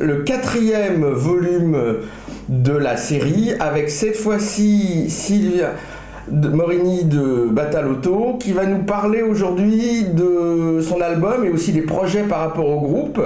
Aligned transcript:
le 0.00 0.22
quatrième 0.22 1.04
volume 1.04 1.76
de 2.48 2.72
la 2.72 2.96
série, 2.96 3.52
avec 3.60 3.90
cette 3.90 4.16
fois-ci 4.16 5.08
Sylvia 5.08 5.72
Morini 6.30 7.04
de 7.04 7.48
Batalotto, 7.50 8.36
qui 8.38 8.52
va 8.52 8.66
nous 8.66 8.84
parler 8.84 9.22
aujourd'hui 9.22 10.04
de 10.04 10.80
son 10.80 11.00
album 11.00 11.44
et 11.44 11.50
aussi 11.50 11.72
des 11.72 11.82
projets 11.82 12.22
par 12.22 12.40
rapport 12.40 12.68
au 12.68 12.80
groupe. 12.80 13.20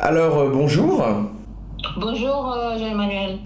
Alors, 0.00 0.38
euh, 0.38 0.50
bonjour. 0.52 1.04
Bonjour 1.96 2.54
euh, 2.56 2.78
Jean-Emmanuel. 2.78 3.38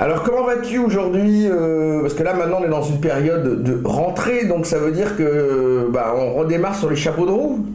Alors 0.00 0.22
comment 0.22 0.44
vas-tu 0.44 0.78
aujourd'hui 0.78 1.48
euh, 1.50 2.02
Parce 2.02 2.14
que 2.14 2.22
là 2.22 2.32
maintenant 2.32 2.58
on 2.60 2.64
est 2.64 2.68
dans 2.68 2.82
une 2.82 3.00
période 3.00 3.64
de 3.64 3.80
rentrée, 3.84 4.44
donc 4.44 4.64
ça 4.64 4.78
veut 4.78 4.92
dire 4.92 5.16
que 5.16 5.88
bah, 5.92 6.14
on 6.16 6.34
redémarre 6.34 6.76
sur 6.76 6.88
les 6.88 6.94
chapeaux 6.94 7.26
de 7.26 7.32
roue? 7.32 7.66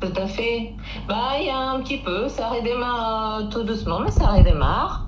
Tout 0.00 0.12
à 0.16 0.26
fait. 0.26 0.72
Bah, 1.08 1.32
il 1.40 1.46
y 1.46 1.50
a 1.50 1.58
un 1.58 1.80
petit 1.80 1.98
peu, 1.98 2.28
ça 2.28 2.48
redémarre 2.48 3.48
tout 3.50 3.64
doucement, 3.64 4.00
mais 4.00 4.10
ça 4.10 4.28
redémarre. 4.28 5.06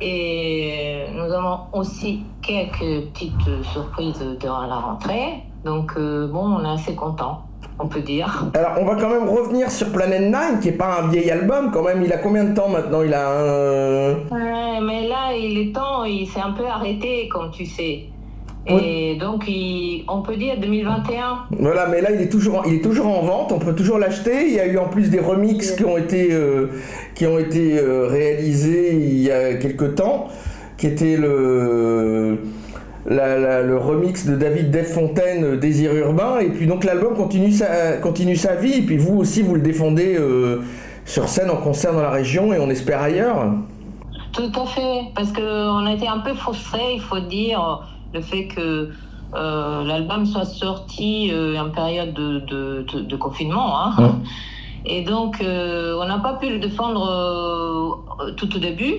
Et 0.00 1.06
nous 1.14 1.32
avons 1.32 1.60
aussi 1.72 2.24
quelques 2.42 3.06
petites 3.12 3.64
surprises 3.72 4.22
durant 4.40 4.66
la 4.66 4.76
rentrée. 4.76 5.42
Donc, 5.64 5.92
euh, 5.96 6.26
bon, 6.26 6.56
on 6.56 6.64
est 6.64 6.74
assez 6.74 6.94
content, 6.94 7.42
on 7.78 7.86
peut 7.86 8.00
dire. 8.00 8.46
Alors, 8.54 8.72
on 8.80 8.84
va 8.84 8.96
quand 8.96 9.08
même 9.08 9.28
revenir 9.28 9.70
sur 9.70 9.90
Planet 9.92 10.22
Nine, 10.22 10.60
qui 10.60 10.68
est 10.68 10.78
pas 10.78 11.02
un 11.02 11.08
vieil 11.08 11.30
album 11.30 11.70
quand 11.72 11.82
même. 11.82 12.02
Il 12.02 12.12
a 12.12 12.18
combien 12.18 12.44
de 12.44 12.54
temps 12.54 12.68
maintenant? 12.68 13.02
Il 13.02 13.14
a 13.14 13.30
un. 13.30 14.14
Ouais, 14.30 14.80
mais 14.82 15.08
là, 15.08 15.34
il 15.34 15.58
est 15.58 15.72
temps, 15.72 16.04
il 16.04 16.26
s'est 16.26 16.40
un 16.40 16.52
peu 16.52 16.66
arrêté, 16.66 17.28
comme 17.28 17.50
tu 17.50 17.64
sais. 17.64 18.06
Et 18.68 19.16
donc, 19.16 19.48
on 20.08 20.22
peut 20.22 20.36
dire 20.36 20.56
2021. 20.60 21.46
Voilà, 21.58 21.86
mais 21.86 22.00
là, 22.00 22.10
il 22.12 22.20
est 22.20 22.28
toujours, 22.28 22.64
il 22.66 22.74
est 22.74 22.82
toujours 22.82 23.06
en 23.06 23.22
vente. 23.22 23.52
On 23.52 23.58
peut 23.58 23.74
toujours 23.74 23.98
l'acheter. 23.98 24.48
Il 24.48 24.54
y 24.54 24.60
a 24.60 24.66
eu 24.66 24.78
en 24.78 24.88
plus 24.88 25.08
des 25.08 25.20
remixes 25.20 25.72
qui 25.72 25.84
ont 25.84 25.96
été, 25.96 26.32
euh, 26.32 26.66
qui 27.14 27.26
ont 27.26 27.38
été 27.38 27.78
euh, 27.78 28.08
réalisés 28.08 28.96
il 28.96 29.20
y 29.20 29.30
a 29.30 29.54
quelques 29.54 29.94
temps, 29.94 30.28
qui 30.78 30.88
était 30.88 31.16
le, 31.16 32.38
le 33.06 33.76
remix 33.76 34.26
de 34.26 34.34
David 34.34 34.72
Desfontaine, 34.72 35.44
euh, 35.44 35.56
Désir 35.56 35.94
urbain. 35.94 36.40
Et 36.40 36.48
puis 36.48 36.66
donc 36.66 36.82
l'album 36.82 37.14
continue 37.14 37.52
sa, 37.52 37.98
continue 37.98 38.36
sa 38.36 38.56
vie. 38.56 38.78
Et 38.78 38.82
puis 38.82 38.96
vous 38.96 39.16
aussi, 39.16 39.42
vous 39.42 39.54
le 39.54 39.62
défendez 39.62 40.18
sur 41.04 41.28
scène 41.28 41.50
en 41.50 41.56
concert 41.56 41.92
dans 41.92 42.02
la 42.02 42.10
région 42.10 42.52
et 42.52 42.58
on 42.58 42.68
espère 42.68 43.00
ailleurs. 43.00 43.54
Tout 44.32 44.50
à 44.60 44.66
fait, 44.66 45.02
parce 45.14 45.32
qu'on 45.32 45.86
a 45.86 45.92
été 45.94 46.08
un 46.08 46.18
peu 46.18 46.34
frustrés, 46.34 46.94
il 46.94 47.00
faut 47.00 47.20
dire 47.20 47.95
le 48.16 48.22
fait 48.22 48.46
que 48.46 48.90
euh, 49.34 49.84
l'album 49.84 50.24
soit 50.24 50.44
sorti 50.44 51.30
euh, 51.32 51.60
en 51.60 51.70
période 51.70 52.14
de, 52.14 52.38
de, 52.82 53.16
confinement. 53.16 53.78
Hein. 53.80 54.20
Et 54.86 55.02
donc, 55.02 55.40
euh, 55.40 55.98
on 56.00 56.06
n'a 56.06 56.18
pas 56.18 56.34
pu 56.34 56.48
le 56.48 56.58
défendre 56.58 58.04
tout 58.36 58.54
au 58.54 58.58
début. 58.58 58.94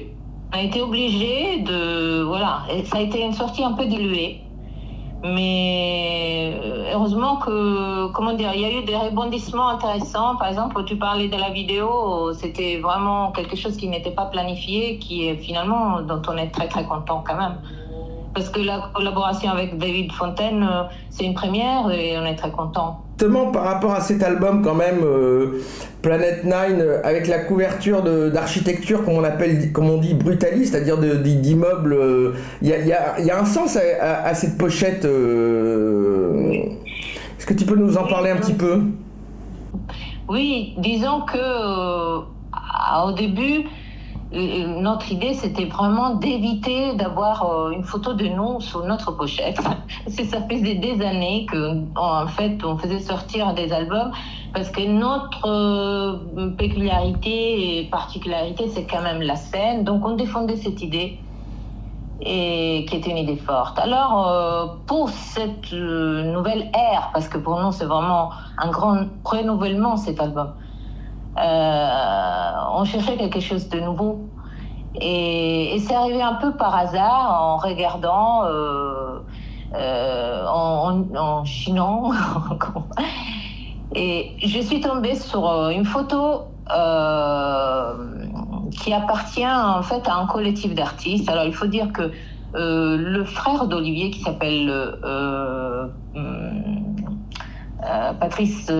On 0.53 0.57
a 0.57 0.61
été 0.61 0.81
obligé 0.81 1.59
de. 1.59 2.23
Voilà, 2.23 2.63
ça 2.85 2.97
a 2.97 3.01
été 3.01 3.23
une 3.23 3.33
sortie 3.33 3.63
un 3.63 3.73
peu 3.73 3.85
diluée. 3.85 4.41
Mais 5.23 6.53
heureusement 6.93 7.37
que, 7.37 8.07
comment 8.11 8.33
dire, 8.33 8.51
il 8.53 8.61
y 8.61 8.65
a 8.65 8.71
eu 8.71 8.83
des 8.83 8.95
rebondissements 8.95 9.69
intéressants. 9.69 10.35
Par 10.35 10.49
exemple, 10.49 10.83
tu 10.85 10.95
parlais 10.95 11.27
de 11.27 11.37
la 11.37 11.49
vidéo, 11.49 12.33
c'était 12.33 12.77
vraiment 12.77 13.31
quelque 13.31 13.55
chose 13.55 13.77
qui 13.77 13.87
n'était 13.87 14.11
pas 14.11 14.25
planifié, 14.25 14.99
qui 14.99 15.27
est 15.27 15.37
finalement, 15.37 16.01
dont 16.01 16.21
on 16.27 16.37
est 16.37 16.49
très 16.49 16.67
très 16.67 16.85
content 16.85 17.23
quand 17.27 17.37
même 17.37 17.57
parce 18.33 18.49
que 18.49 18.59
la 18.59 18.89
collaboration 18.93 19.49
avec 19.51 19.77
David 19.77 20.11
Fontaine, 20.11 20.63
euh, 20.63 20.83
c'est 21.09 21.25
une 21.25 21.33
première 21.33 21.89
et 21.91 22.17
on 22.17 22.25
est 22.25 22.35
très 22.35 22.51
content. 22.51 23.01
Justement, 23.19 23.51
par 23.51 23.63
rapport 23.63 23.93
à 23.93 24.01
cet 24.01 24.21
album, 24.21 24.61
quand 24.61 24.75
même, 24.75 24.99
euh, 25.03 25.63
Planet 26.01 26.43
Nine, 26.43 26.79
euh, 26.79 27.01
avec 27.03 27.27
la 27.27 27.39
couverture 27.39 28.03
d'architecture, 28.03 29.03
comme 29.03 29.15
on 29.15 29.23
appelle, 29.23 29.71
comme 29.71 29.89
on 29.89 29.97
dit, 29.97 30.13
brutaliste, 30.13 30.73
c'est-à-dire 30.73 30.97
d'immeubles, 30.99 31.97
il 32.61 32.69
y, 32.69 32.93
a, 32.93 33.39
un 33.39 33.45
sens 33.45 33.77
à, 33.77 34.33
cette 34.35 34.57
pochette. 34.57 35.03
Est-ce 35.05 35.15
que 37.45 37.53
tu 37.53 37.65
peux 37.65 37.75
nous 37.75 37.97
en 37.97 38.03
parler 38.03 38.29
un 38.29 38.37
petit 38.37 38.53
peu? 38.53 38.81
Oui, 40.29 40.75
disons 40.77 41.21
que 41.21 42.19
au 43.03 43.11
début, 43.13 43.65
notre 44.31 45.11
idée, 45.11 45.33
c'était 45.33 45.65
vraiment 45.65 46.15
d'éviter 46.15 46.95
d'avoir 46.95 47.43
euh, 47.43 47.71
une 47.71 47.83
photo 47.83 48.13
de 48.13 48.27
nous 48.27 48.59
sur 48.59 48.83
notre 48.83 49.11
pochette. 49.11 49.59
ça 50.07 50.41
faisait 50.49 50.75
des 50.75 51.01
années 51.01 51.45
que, 51.49 51.83
en 51.95 52.27
fait, 52.27 52.63
on 52.65 52.77
faisait 52.77 52.99
sortir 52.99 53.53
des 53.53 53.71
albums 53.71 54.11
parce 54.53 54.69
que 54.69 54.81
notre 54.85 55.47
euh, 55.47 56.49
peculiarité 56.57 57.79
et 57.79 57.89
particularité, 57.89 58.67
c'est 58.67 58.85
quand 58.85 59.01
même 59.01 59.21
la 59.21 59.37
scène. 59.37 59.85
Donc, 59.85 60.05
on 60.05 60.15
défendait 60.15 60.57
cette 60.57 60.81
idée 60.81 61.19
et 62.19 62.85
qui 62.89 62.95
était 62.97 63.11
une 63.11 63.17
idée 63.17 63.37
forte. 63.37 63.79
Alors, 63.79 64.27
euh, 64.27 64.65
pour 64.87 65.09
cette 65.09 65.71
nouvelle 65.71 66.69
ère, 66.73 67.11
parce 67.13 67.29
que 67.29 67.37
pour 67.37 67.61
nous, 67.61 67.71
c'est 67.71 67.85
vraiment 67.85 68.31
un 68.57 68.69
grand 68.71 69.05
renouvellement, 69.23 69.95
cet 69.95 70.19
album. 70.19 70.53
Euh, 71.37 72.51
on 72.73 72.83
cherchait 72.85 73.17
quelque 73.17 73.39
chose 73.39 73.69
de 73.69 73.79
nouveau. 73.79 74.29
Et, 74.99 75.77
c'est 75.79 75.93
arrivé 75.93 76.21
un 76.21 76.35
peu 76.35 76.55
par 76.55 76.75
hasard 76.75 77.41
en 77.41 77.57
regardant, 77.57 78.45
euh, 78.45 79.19
euh, 79.75 80.45
en, 80.47 81.03
en, 81.15 81.45
chinant. 81.45 82.11
et 83.95 84.35
je 84.43 84.59
suis 84.59 84.81
tombée 84.81 85.15
sur 85.15 85.69
une 85.69 85.85
photo 85.85 86.45
qui 88.71 88.93
appartient 88.93 89.47
en 89.47 89.81
fait 89.81 90.07
à 90.07 90.15
un 90.15 90.25
collectif 90.25 90.73
d'artistes. 90.73 91.29
Alors 91.29 91.45
il 91.45 91.53
faut 91.53 91.67
dire 91.67 91.93
que 91.93 92.11
le 92.53 93.23
frère 93.23 93.67
d'Olivier 93.67 94.09
qui 94.09 94.21
s'appelle 94.21 94.73
Patrice 98.19 98.71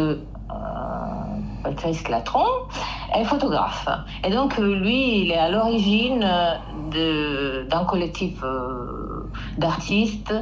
Patrice 1.67 2.07
Latron, 2.07 2.45
est 3.13 3.25
photographe. 3.25 3.89
Et 4.23 4.29
donc, 4.29 4.57
euh, 4.57 4.75
lui, 4.75 5.23
il 5.23 5.31
est 5.31 5.37
à 5.37 5.49
l'origine 5.49 6.25
euh, 6.95 7.65
d'un 7.65 7.83
collectif 7.83 8.41
euh, 8.43 9.29
d'artistes 9.57 10.33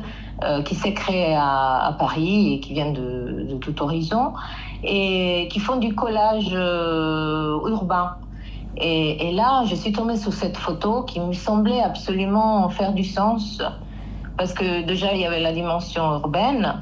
qui 0.65 0.75
s'est 0.75 0.93
créé 0.93 1.33
à, 1.33 1.95
Paris 1.97 2.55
et 2.55 2.59
qui 2.59 2.73
vient 2.73 2.91
de, 2.91 3.57
tout 3.61 3.81
horizon 3.81 4.33
et 4.83 5.47
qui 5.49 5.59
font 5.59 5.77
du 5.77 5.95
collage 5.95 6.51
urbain. 6.51 8.17
Et, 8.75 9.29
et, 9.29 9.31
là, 9.31 9.63
je 9.65 9.75
suis 9.75 9.93
tombée 9.93 10.17
sur 10.17 10.33
cette 10.33 10.57
photo 10.57 11.03
qui 11.03 11.21
me 11.21 11.31
semblait 11.31 11.81
absolument 11.81 12.67
faire 12.67 12.91
du 12.91 13.05
sens 13.05 13.61
parce 14.37 14.53
que 14.53 14.83
déjà, 14.83 15.13
il 15.13 15.21
y 15.21 15.25
avait 15.25 15.39
la 15.39 15.53
dimension 15.53 16.03
urbaine 16.03 16.81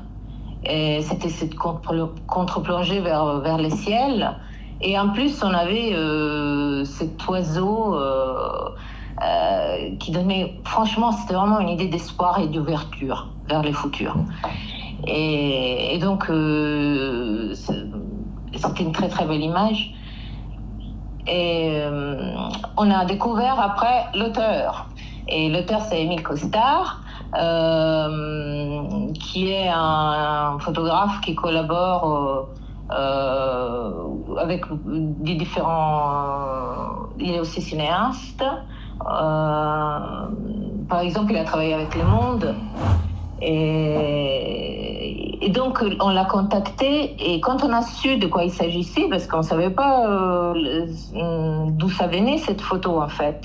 et 0.66 1.02
c'était 1.02 1.30
cette 1.30 1.56
contre-plongée 1.56 3.02
vers, 3.02 3.40
vers 3.40 3.58
les 3.58 3.70
ciels. 3.70 4.36
Et 4.82 4.98
en 5.00 5.10
plus, 5.10 5.44
on 5.44 5.54
avait 5.54 5.94
euh, 5.94 6.84
cet 6.84 7.26
oiseau 7.28 7.96
euh, 7.96 8.70
euh, 9.22 9.96
qui 9.98 10.12
donnait, 10.12 10.60
franchement, 10.66 11.12
c'était 11.12 11.36
vraiment 11.36 11.60
une 11.60 11.70
idée 11.70 11.88
d'espoir 11.88 12.40
et 12.40 12.48
d'ouverture 12.48 13.30
vers 13.48 13.62
les 13.62 13.74
futurs. 13.74 14.16
Et, 15.08 15.96
et 15.96 16.00
donc, 16.00 16.24
c'était 18.54 18.84
une 18.84 18.92
très 18.94 19.10
très 19.10 19.26
belle 19.26 19.42
image. 19.42 19.94
Et 21.28 21.82
on 22.78 22.92
a 22.92 23.06
découvert 23.06 23.60
après 23.60 24.06
l'auteur. 24.16 24.90
Et 25.30 25.50
l'auteur, 25.50 25.82
c'est 25.82 26.02
Émile 26.04 26.24
Costard. 26.24 27.03
Euh, 27.36 29.12
qui 29.16 29.50
est 29.52 29.70
un, 29.70 30.60
photographe 30.60 31.20
qui 31.22 31.34
collabore 31.34 32.06
euh, 32.06 32.44
euh, 32.96 34.36
avec 34.38 34.66
des 34.86 35.34
différents. 35.34 37.10
il 37.18 37.32
est 37.34 37.40
aussi 37.40 37.60
cinéaste. 37.62 38.44
par 39.00 40.30
exemple, 41.02 41.32
il 41.32 41.38
a 41.38 41.44
travaillé 41.44 41.74
avec 41.74 41.96
Le 41.96 42.04
Monde. 42.04 42.56
Et, 43.42 43.90
donc, 45.50 45.84
on 46.00 46.10
l'a 46.10 46.26
contacté. 46.26 47.16
Et 47.20 47.40
quand 47.42 47.64
on 47.64 47.74
a 47.74 47.82
su 47.82 48.18
de 48.18 48.28
quoi 48.28 48.44
il 48.44 48.52
s'agissait, 48.52 49.08
parce 49.10 49.26
qu'on 49.28 49.38
ne 49.38 49.44
savait 49.44 49.72
pas 49.72 50.54
d'où 50.54 51.90
ça 51.90 52.08
venait, 52.08 52.38
cette 52.38 52.62
photo, 52.62 53.02
en 53.02 53.08
fait, 53.08 53.42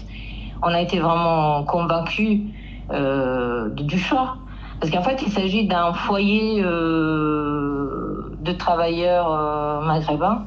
on 0.63 0.69
a 0.69 0.81
été 0.81 0.99
vraiment 1.01 1.65
convaincus 1.65 2.43
du 2.91 3.99
choix. 3.99 4.37
Parce 4.81 4.93
qu'en 4.93 5.03
fait, 5.03 5.21
il 5.27 5.33
s'agit 5.33 5.67
d'un 5.67 5.93
foyer 5.93 6.63
euh, 6.63 8.39
de 8.41 8.53
travailleurs 8.53 9.33
euh, 9.33 9.81
maghrébins. 9.81 10.45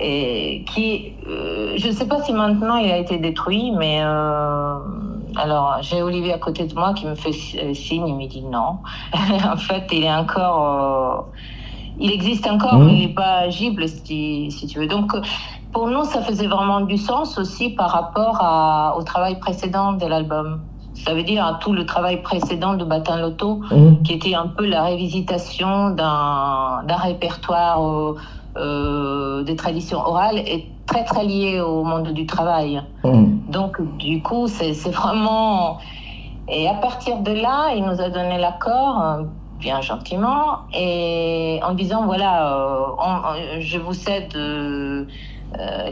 et 0.00 0.64
qui, 0.68 1.14
euh, 1.26 1.72
je 1.76 1.88
ne 1.88 1.92
sais 1.92 2.06
pas 2.06 2.22
si 2.22 2.32
maintenant 2.32 2.76
il 2.76 2.90
a 2.90 2.98
été 2.98 3.18
détruit, 3.18 3.72
mais 3.72 4.00
euh, 4.02 4.78
alors 5.36 5.78
j'ai 5.80 6.00
Olivier 6.02 6.34
à 6.34 6.38
côté 6.38 6.66
de 6.66 6.74
moi 6.74 6.94
qui 6.94 7.06
me 7.06 7.16
fait 7.16 7.32
signe, 7.32 8.06
il 8.06 8.14
me 8.14 8.28
dit 8.28 8.42
non. 8.42 8.78
en 9.12 9.56
fait, 9.56 9.88
il 9.90 10.04
est 10.04 10.14
encore, 10.14 11.30
il 11.98 12.12
existe 12.12 12.46
encore, 12.46 12.78
mmh. 12.78 12.84
mais 12.84 12.92
il 12.94 13.08
n'est 13.08 13.14
pas 13.14 13.38
agible 13.38 13.88
si, 13.88 14.52
si, 14.52 14.68
tu 14.68 14.78
veux. 14.78 14.86
Donc 14.86 15.10
pour 15.72 15.88
nous, 15.88 16.04
ça 16.04 16.22
faisait 16.22 16.46
vraiment 16.46 16.82
du 16.82 16.96
sens 16.96 17.36
aussi 17.36 17.70
par 17.70 17.90
rapport 17.90 18.38
à, 18.40 18.94
au 18.96 19.02
travail 19.02 19.40
précédent 19.40 19.94
de 19.94 20.06
l'album. 20.06 20.60
Ça 21.04 21.14
veut 21.14 21.22
dire 21.22 21.58
tout 21.60 21.72
le 21.72 21.86
travail 21.86 22.22
précédent 22.22 22.74
de 22.74 22.84
Batin 22.84 23.20
Loto, 23.20 23.60
mmh. 23.70 24.02
qui 24.02 24.12
était 24.14 24.34
un 24.34 24.48
peu 24.48 24.66
la 24.66 24.82
révisitation 24.82 25.90
d'un 25.90 26.82
répertoire 26.86 27.82
euh, 27.82 28.16
euh, 28.56 29.42
des 29.44 29.54
traditions 29.56 29.98
orales 29.98 30.38
est 30.38 30.66
très 30.86 31.04
très 31.04 31.24
lié 31.24 31.60
au 31.60 31.84
monde 31.84 32.08
du 32.08 32.26
travail. 32.26 32.82
Mmh. 33.04 33.50
Donc 33.50 33.80
du 33.98 34.22
coup, 34.22 34.48
c'est 34.48 34.72
vraiment... 34.90 35.78
Et 36.48 36.66
à 36.66 36.74
partir 36.74 37.18
de 37.18 37.32
là, 37.32 37.74
il 37.76 37.84
nous 37.84 38.00
a 38.00 38.08
donné 38.08 38.38
l'accord, 38.38 39.02
euh, 39.02 39.22
bien 39.60 39.80
gentiment, 39.80 40.60
et 40.74 41.60
en 41.62 41.74
disant, 41.74 42.06
voilà, 42.06 42.56
euh, 42.56 43.60
je 43.60 43.78
vous 43.78 43.92
cède 43.92 44.34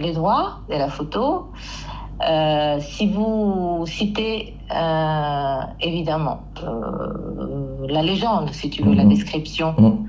les 0.00 0.12
droits 0.12 0.58
de 0.68 0.74
la 0.74 0.88
photo. 0.88 1.46
Euh, 2.22 2.80
si 2.80 3.08
vous 3.08 3.84
citez 3.86 4.54
euh, 4.74 5.60
évidemment 5.80 6.40
euh, 6.62 7.86
la 7.88 8.02
légende, 8.02 8.50
si 8.52 8.70
tu 8.70 8.82
veux, 8.82 8.94
la 8.94 9.04
mhm. 9.04 9.10
description. 9.10 9.74
Mhm. 9.78 10.06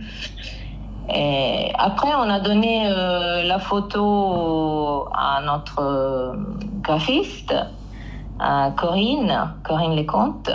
Et 1.14 1.72
après, 1.78 2.10
on 2.16 2.30
a 2.30 2.40
donné 2.40 2.84
la 2.90 3.60
photo 3.60 5.08
à 5.14 5.42
notre 5.46 6.36
graphiste, 6.82 7.56
à 8.40 8.72
Corinne, 8.76 9.54
Corinne 9.64 9.96
Lecomte, 9.96 10.52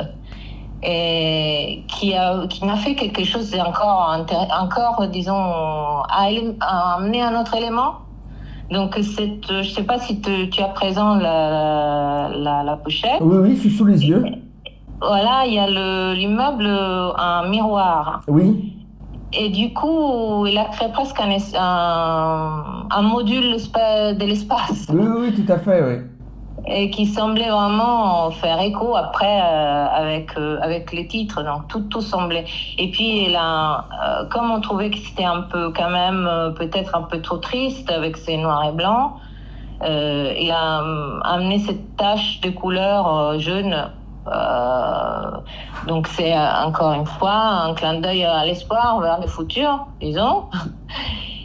et 0.82 1.84
qui 1.88 2.14
a 2.14 2.46
qui 2.48 2.66
m'a 2.66 2.76
fait 2.76 2.94
quelque 2.94 3.24
chose 3.24 3.54
encore 3.66 4.14
encore 4.60 5.06
disons 5.08 5.32
à, 5.32 6.28
à 6.60 6.94
amener 6.96 7.22
un 7.22 7.40
autre 7.40 7.54
élément 7.54 7.94
donc, 8.70 8.94
cette, 8.96 9.46
je 9.48 9.58
ne 9.58 9.62
sais 9.62 9.82
pas 9.82 9.98
si 9.98 10.20
tu 10.20 10.62
as 10.62 10.68
présent 10.68 11.16
la, 11.16 12.30
la, 12.34 12.76
pochette. 12.82 13.20
Oui, 13.20 13.36
oui, 13.40 13.56
je 13.56 13.60
suis 13.60 13.70
sous 13.70 13.84
les 13.84 14.06
yeux. 14.06 14.24
Voilà, 15.00 15.44
il 15.46 15.54
y 15.54 15.58
a 15.58 16.14
l'immeuble, 16.14 16.66
un 16.66 17.48
miroir. 17.48 18.22
Oui. 18.28 18.74
Et 19.34 19.48
du 19.48 19.72
coup, 19.72 20.46
il 20.46 20.56
a 20.58 20.66
créé 20.66 20.88
presque 20.92 21.18
un, 21.18 21.30
un, 21.58 22.86
un 22.90 23.02
module 23.02 23.52
de 23.52 24.24
l'espace. 24.24 24.86
Oui, 24.92 25.06
oui, 25.18 25.34
tout 25.34 25.50
à 25.50 25.58
fait, 25.58 25.82
oui 25.82 26.11
et 26.66 26.90
qui 26.90 27.06
semblait 27.06 27.50
vraiment 27.50 28.30
faire 28.30 28.60
écho 28.60 28.94
après 28.94 29.40
euh, 29.42 29.86
avec 29.86 30.36
euh, 30.36 30.58
avec 30.62 30.92
les 30.92 31.06
titres. 31.06 31.42
Donc 31.42 31.68
tout 31.68 31.80
tout 31.80 32.00
semblait. 32.00 32.44
Et 32.78 32.90
puis 32.90 33.30
là 33.30 33.84
euh, 34.04 34.24
comme 34.28 34.50
on 34.50 34.60
trouvait 34.60 34.90
que 34.90 34.98
c'était 34.98 35.24
un 35.24 35.42
peu 35.42 35.72
quand 35.72 35.90
même 35.90 36.54
peut-être 36.56 36.94
un 36.94 37.02
peu 37.02 37.20
trop 37.20 37.38
triste 37.38 37.90
avec 37.90 38.16
ces 38.16 38.36
noirs 38.36 38.64
et 38.68 38.72
blancs 38.72 39.12
il 39.84 40.52
a 40.52 40.80
amené 41.24 41.58
cette 41.58 41.96
tache 41.96 42.40
de 42.40 42.50
couleur 42.50 43.36
jaune 43.40 43.90
donc 45.88 46.06
c'est 46.06 46.32
encore 46.38 46.92
une 46.92 47.06
fois 47.06 47.32
un 47.32 47.74
clin 47.74 47.94
d'œil 47.94 48.22
à 48.22 48.44
l'espoir 48.44 49.00
vers 49.00 49.20
le 49.20 49.26
futur 49.26 49.86
disons. 50.00 50.44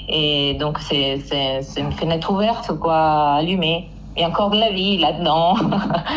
Et 0.09 0.53
donc 0.53 0.77
c'est 0.79 1.17
c'est 1.17 1.81
une 1.81 1.91
fenêtre 1.91 2.31
ouverte 2.31 2.71
quoi 2.79 3.33
allumée 3.33 3.89
y 4.21 4.23
a 4.23 4.29
encore 4.29 4.49
de 4.49 4.57
la 4.57 4.71
vie 4.71 4.97
là-dedans, 4.97 5.55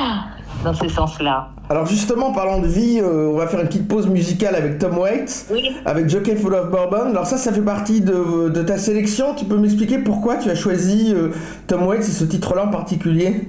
dans 0.64 0.75
ce 0.75 0.88
sens-là. 0.88 1.49
Alors 1.69 1.87
justement, 1.87 2.32
parlant 2.32 2.58
de 2.58 2.67
vie, 2.67 2.99
euh, 3.00 3.31
on 3.32 3.37
va 3.37 3.47
faire 3.47 3.61
une 3.61 3.69
petite 3.69 3.87
pause 3.87 4.08
musicale 4.08 4.56
avec 4.56 4.79
Tom 4.79 4.99
Waits, 4.99 5.52
avec 5.87 6.08
Jockey 6.08 6.35
Full 6.35 6.52
of 6.52 6.70
Bourbon. 6.70 7.11
Alors 7.11 7.26
ça, 7.26 7.37
ça 7.37 7.52
fait 7.52 7.62
partie 7.62 8.00
de, 8.00 8.49
de 8.49 8.62
ta 8.62 8.76
sélection. 8.76 9.35
Tu 9.37 9.44
peux 9.44 9.56
m'expliquer 9.56 9.99
pourquoi 9.99 10.37
tu 10.37 10.50
as 10.50 10.56
choisi 10.56 11.12
euh, 11.14 11.29
Tom 11.69 11.87
Waits 11.87 12.00
et 12.00 12.12
ce 12.12 12.25
titre-là 12.25 12.67
en 12.67 12.70
particulier? 12.70 13.47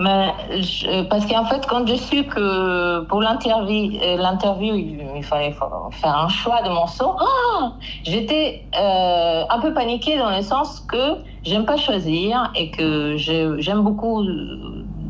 Mais 0.00 0.32
parce 1.08 1.24
qu'en 1.26 1.44
fait, 1.44 1.66
quand 1.66 1.86
je 1.86 1.94
su 1.94 2.24
que 2.24 3.00
pour 3.04 3.22
l'interview, 3.22 3.98
euh, 4.02 4.16
l'interview, 4.16 4.74
il, 4.74 5.22
fallait 5.22 5.52
faire 5.52 6.18
un 6.18 6.28
choix 6.28 6.62
de 6.62 6.68
morceaux, 6.68 7.14
oh, 7.18 7.64
j'étais 8.02 8.64
euh, 8.78 9.44
un 9.48 9.60
peu 9.60 9.72
paniquée 9.72 10.18
dans 10.18 10.36
le 10.36 10.42
sens 10.42 10.80
que 10.80 11.18
j'aime 11.44 11.64
pas 11.64 11.76
choisir 11.76 12.50
et 12.54 12.70
que 12.70 13.16
j'aime 13.16 13.82
beaucoup 13.82 14.24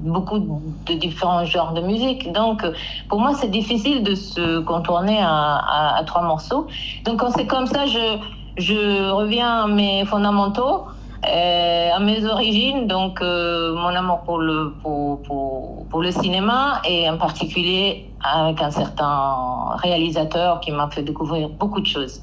beaucoup 0.05 0.39
de 0.87 0.95
différents 0.95 1.45
genres 1.45 1.73
de 1.73 1.81
musique. 1.81 2.31
Donc, 2.33 2.63
pour 3.09 3.21
moi, 3.21 3.33
c'est 3.35 3.51
difficile 3.51 4.03
de 4.03 4.15
se 4.15 4.61
contourner 4.61 5.19
à, 5.21 6.03
trois 6.07 6.23
morceaux. 6.23 6.67
Donc, 7.05 7.21
quand 7.21 7.31
c'est 7.31 7.47
comme 7.47 7.67
ça, 7.67 7.87
je, 7.87 9.11
reviens 9.11 9.65
à 9.65 9.67
mes 9.67 10.05
fondamentaux. 10.05 10.85
Euh, 11.27 11.91
à 11.91 12.01
mes 12.01 12.27
origines, 12.27 12.87
donc 12.87 13.23
euh, 13.23 13.75
mon 13.75 13.95
amour 13.97 14.25
pour 14.25 14.37
le, 14.37 14.75
pour, 14.83 15.23
pour, 15.23 16.03
le 16.03 16.11
cinéma 16.11 16.83
et 16.87 17.09
en 17.09 17.17
particulier 17.17 18.11
avec 18.21 18.61
un 18.61 18.71
certain 18.71 19.75
réalisateur 19.77 20.61
qui 20.61 20.71
m'a 20.71 20.91
fait 20.91 21.03
découvrir 21.03 21.49
beaucoup 21.49 21.81
de 21.81 21.87
choses 21.87 22.21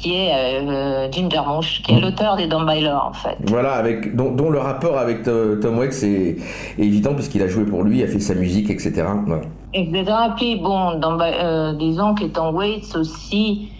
qui 0.00 0.14
est 0.14 0.32
euh, 0.32 1.08
Jim 1.10 1.28
Jarmusch, 1.30 1.82
qui 1.82 1.92
est 1.92 1.96
mm. 1.96 2.00
l'auteur 2.00 2.36
des 2.36 2.46
Don 2.46 2.62
Baylor 2.62 3.06
en 3.10 3.12
fait. 3.12 3.36
Voilà, 3.46 3.72
avec, 3.72 4.14
dont, 4.16 4.32
dont 4.32 4.50
le 4.50 4.58
rapport 4.58 4.98
avec 4.98 5.22
Tom 5.24 5.78
Waits 5.78 6.02
est, 6.02 6.36
évident 6.78 7.14
puisqu'il 7.14 7.42
a 7.42 7.48
joué 7.48 7.64
pour 7.64 7.82
lui, 7.82 8.02
a 8.02 8.06
fait 8.06 8.20
sa 8.20 8.34
musique, 8.34 8.70
etc. 8.70 9.04
Ouais. 9.26 9.40
Etc. 9.74 10.02
Et 10.02 10.32
puis 10.36 10.56
bon, 10.56 10.98
dans, 10.98 11.18
euh, 11.20 11.72
disons 11.74 12.14
que 12.14 12.24
Tom 12.24 12.54
Waits 12.54 12.96
aussi, 12.96 13.70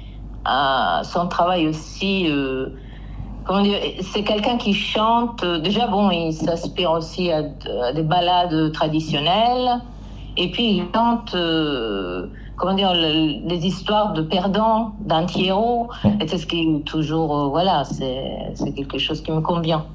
son 0.45 1.27
travail 1.29 1.69
aussi 1.69 2.29
c'est 4.13 4.23
quelqu'un 4.23 4.57
qui 4.57 4.75
chante. 4.75 5.43
Euh, 5.43 5.59
déjà, 5.59 5.87
bon, 5.87 6.11
il 6.11 6.33
s'inspire 6.33 6.93
aussi 6.93 7.31
à, 7.31 7.43
des 7.93 8.03
ballades 8.03 8.73
traditionnelles. 8.73 9.81
Et 10.37 10.51
puis, 10.51 10.77
il 10.77 10.85
chante, 10.95 11.35
euh, 11.35 12.29
comment 12.61 12.75
dire, 12.75 12.93
les 12.93 13.67
histoires 13.67 14.13
de 14.13 14.23
perdants, 14.23 14.93
d'anti-héros. 15.01 15.89
Et 16.21 16.29
c'est 16.29 16.37
ce 16.37 16.47
qui 16.47 16.61
est 16.61 16.85
toujours, 16.85 17.37
euh, 17.37 17.49
voilà, 17.49 17.85
c'est 17.85 18.73
quelque 18.73 18.99
chose 18.99 19.23
qui 19.23 19.33
me 19.33 19.41
convient. 19.41 19.87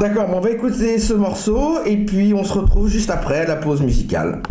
D'accord, 0.00 0.26
on 0.34 0.40
va 0.40 0.50
écouter 0.50 0.98
ce 0.98 1.14
morceau 1.14 1.82
et 1.84 1.96
puis 1.96 2.34
on 2.34 2.44
se 2.44 2.52
retrouve 2.52 2.88
juste 2.88 3.10
après 3.10 3.46
la 3.46 3.56
pause 3.56 3.80
musicale. 3.80 4.42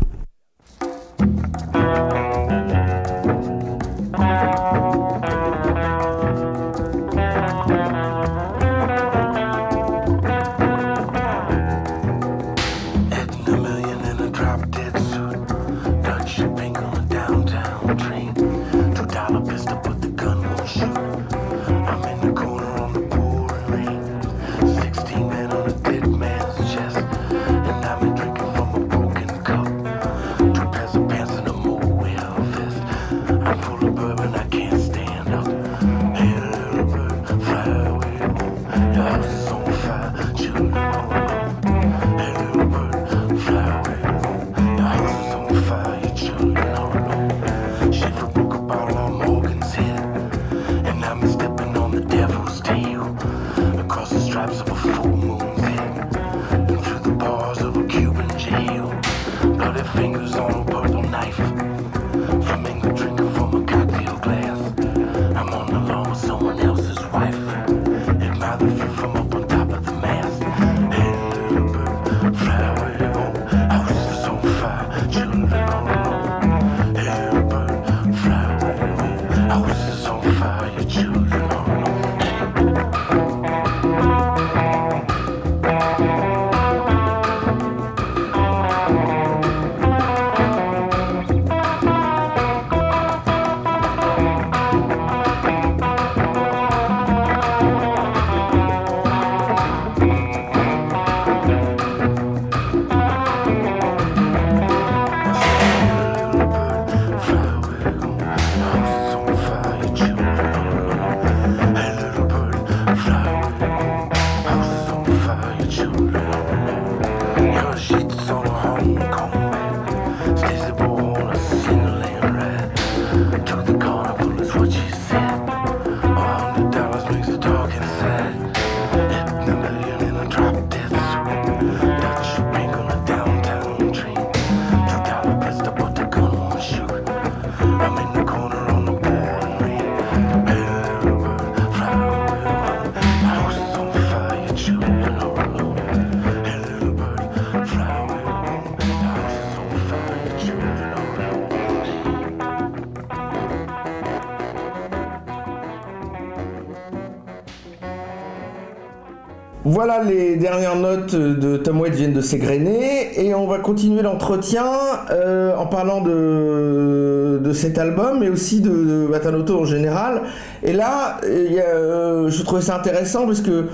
Voilà, 159.74 160.04
les 160.04 160.36
dernières 160.36 160.76
notes 160.76 161.16
de 161.16 161.58
Tom 161.58 161.82
Waits 161.82 161.96
viennent 161.96 162.14
de 162.14 162.22
s'égrener 162.22 163.20
et 163.20 163.34
on 163.34 163.48
va 163.48 163.58
continuer 163.58 164.04
l'entretien 164.04 164.68
euh, 165.10 165.56
en 165.58 165.66
parlant 165.66 166.02
de, 166.02 167.42
cet 167.56 167.80
album 167.80 168.20
mais 168.20 168.30
aussi 168.30 168.62
de, 168.62 168.70
de 168.70 169.08
Watanoto 169.10 169.62
en 169.62 169.66
général. 169.66 170.22
Et 170.62 170.74
là, 170.74 171.18
euh, 171.24 172.30
je 172.30 172.44
trouvais 172.44 172.62
ça 172.62 172.78
intéressant 172.78 173.26
parce 173.26 173.42
que 173.42 173.66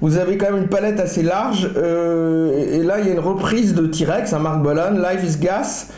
vous 0.00 0.16
avez 0.16 0.38
quand 0.38 0.46
même 0.46 0.62
une 0.62 0.68
palette 0.68 1.00
assez 1.00 1.24
large 1.24 1.68
euh, 1.76 2.52
et, 2.74 2.84
là 2.84 3.00
il 3.00 3.08
y 3.08 3.10
a 3.10 3.14
une 3.14 3.18
reprise 3.18 3.74
de 3.74 3.88
T-Rex, 3.88 4.32
un 4.32 4.38
Mark 4.38 4.62
Bolan, 4.62 4.92
Life 4.92 5.24
is 5.24 5.38
Gas 5.40 5.88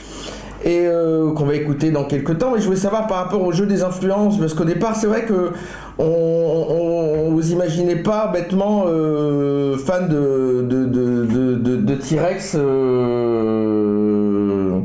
et 0.64 0.86
euh, 0.86 1.32
qu'on 1.32 1.44
va 1.44 1.54
écouter 1.54 1.90
dans 1.90 2.04
quelques 2.04 2.38
temps. 2.38 2.52
Mais 2.52 2.60
je 2.60 2.66
voulais 2.66 2.76
savoir 2.76 3.06
par 3.06 3.18
rapport 3.18 3.42
au 3.42 3.52
jeu 3.52 3.66
des 3.66 3.82
influences, 3.82 4.38
parce 4.38 4.54
qu'au 4.54 4.64
départ, 4.64 4.96
c'est 4.96 5.06
vrai 5.06 5.24
que 5.24 5.50
on, 5.98 7.28
vous 7.30 7.52
imaginez 7.52 7.96
pas 7.96 8.30
bêtement 8.32 8.84
euh, 8.86 9.76
fan 9.76 10.08
de, 10.08 10.62
de, 10.62 10.86
de, 10.86 11.76
de, 11.76 11.94
T-Rex 11.94 12.56
euh, 12.58 14.80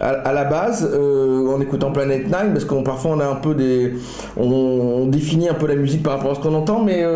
à, 0.00 0.32
la 0.32 0.44
base, 0.44 0.84
en 0.84 1.60
écoutant 1.60 1.92
Planet 1.92 2.24
Nine, 2.24 2.52
parce 2.52 2.64
qu'on 2.64 2.82
parfois 2.82 3.12
on 3.12 3.20
a 3.20 3.26
un 3.26 3.36
peu 3.36 3.54
des, 3.54 3.94
on, 4.36 4.50
on, 4.50 5.06
définit 5.06 5.48
un 5.48 5.54
peu 5.54 5.68
la 5.68 5.76
musique 5.76 6.02
par 6.02 6.14
rapport 6.14 6.32
à 6.32 6.34
ce 6.34 6.40
qu'on 6.40 6.54
entend, 6.54 6.82
mais 6.82 7.06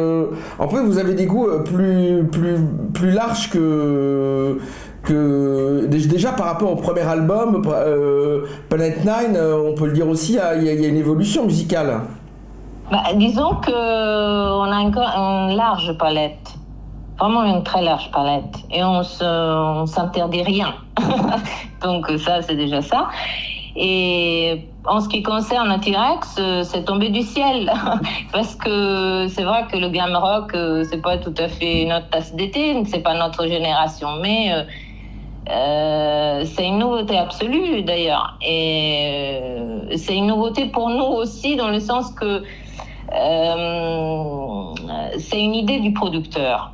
en 0.59 0.69
fait 0.69 0.81
vous 0.81 0.99
avez 0.99 1.15
des 1.15 1.27
goûts 1.27 1.49
plus 1.65 2.25
plus 2.31 2.59
plus 2.93 3.11
larges 3.11 3.51
que 3.51 4.59
que 5.03 5.87
déjà 5.87 6.33
par 6.33 6.47
rapport 6.47 6.73
au 6.73 6.77
premier 6.77 7.03
album, 7.03 7.63
euh, 7.67 8.47
Planet 8.69 9.05
Nine, 9.05 9.39
on 9.39 9.75
peut 9.75 9.87
le 9.87 9.93
dire 9.93 10.09
aussi, 10.09 10.39
il 10.57 10.63
y, 10.65 10.69
a, 10.69 10.89
une 10.89 10.97
évolution 10.97 11.45
musicale. 11.45 12.01
Bah, 12.91 13.03
disons 13.15 13.57
que 13.57 13.73
on 13.73 14.71
a 14.71 14.81
une, 14.81 14.97
une, 14.97 15.57
large 15.57 15.97
palette, 15.99 16.55
vraiment 17.19 17.45
une 17.45 17.63
très 17.63 17.83
large 17.83 18.11
palette, 18.13 18.57
et 18.71 18.85
on 18.85 19.03
on 19.23 19.87
s'interdit 19.87 20.43
rien. 20.43 20.75
Donc 21.83 22.11
ça, 22.19 22.43
c'est 22.43 22.57
déjà 22.57 22.81
ça. 22.83 23.09
Et 23.75 24.69
en 24.85 25.01
ce 25.01 25.09
qui 25.09 25.23
concerne 25.23 25.81
T-Rex, 25.81 26.39
c'est 26.65 26.85
tombé 26.85 27.09
du 27.09 27.23
ciel 27.23 27.73
parce 28.33 28.55
que 28.55 29.27
c'est 29.29 29.45
vrai 29.45 29.65
que 29.73 29.79
le 29.79 29.89
glam 29.89 30.15
rock, 30.15 30.53
c'est 30.89 31.01
pas 31.01 31.17
tout 31.17 31.35
à 31.39 31.49
fait 31.49 31.87
notre 31.87 32.11
tasse 32.11 32.35
d'été, 32.35 32.83
c'est 32.85 33.03
pas 33.03 33.15
notre 33.15 33.47
génération, 33.47 34.09
mais 34.21 34.53
euh, 35.51 36.45
c'est 36.45 36.67
une 36.67 36.79
nouveauté 36.79 37.19
absolue 37.19 37.83
d'ailleurs. 37.83 38.39
Et 38.47 39.39
euh, 39.43 39.97
c'est 39.97 40.17
une 40.17 40.29
nouveauté 40.29 40.67
pour 40.67 40.89
nous 40.89 41.05
aussi 41.05 41.57
dans 41.57 41.69
le 41.69 41.81
sens 41.81 42.13
que 42.13 42.45
euh, 43.15 44.75
c'est 45.19 45.43
une 45.43 45.55
idée 45.55 45.81
du 45.81 45.93
producteur. 45.93 46.73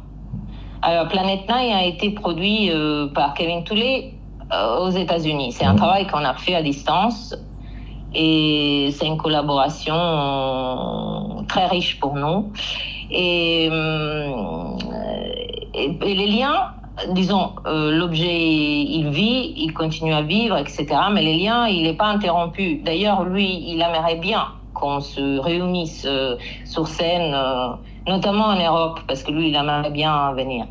Alors, 0.83 1.09
Planet 1.09 1.41
Nine 1.49 1.73
a 1.73 1.85
été 1.85 2.11
produit 2.11 2.71
euh, 2.71 3.09
par 3.09 3.35
Kevin 3.35 3.65
Toulet 3.65 4.15
euh, 4.53 4.79
aux 4.81 4.91
États-Unis. 4.91 5.53
C'est 5.53 5.65
un 5.65 5.75
travail 5.75 6.07
qu'on 6.07 6.25
a 6.25 6.35
fait 6.35 6.55
à 6.55 6.63
distance 6.63 7.35
et 8.15 8.91
c'est 8.93 9.07
une 9.07 9.17
collaboration 9.17 9.95
très 11.49 11.67
riche 11.67 11.99
pour 11.99 12.15
nous. 12.15 12.53
Et, 13.11 13.65
et, 15.75 15.99
et 16.03 16.15
les 16.15 16.27
liens 16.27 16.75
disons, 17.11 17.53
euh, 17.67 17.91
l'objet, 17.91 18.39
il 18.39 19.11
vit, 19.11 19.55
il 19.57 19.73
continue 19.73 20.13
à 20.13 20.23
vivre, 20.23 20.57
etc. 20.57 20.87
Mais 21.13 21.23
les 21.23 21.37
liens, 21.37 21.67
il 21.67 21.83
n'est 21.83 21.95
pas 21.97 22.07
interrompu. 22.07 22.77
D'ailleurs, 22.85 23.25
lui, 23.25 23.65
il 23.69 23.81
aimerait 23.81 24.17
bien 24.17 24.49
qu'on 24.79 25.01
se 25.01 25.39
réunisse 25.39 26.05
euh, 26.07 26.37
sur 26.65 26.87
scène, 26.87 27.35
euh, 27.35 27.71
notamment 28.07 28.47
en 28.47 28.59
Europe, 28.63 29.01
parce 29.07 29.23
que 29.23 29.33
lui, 29.33 29.49
il 29.49 29.57
aimerait 29.57 29.91
bien 29.91 30.33
venir. 30.33 30.67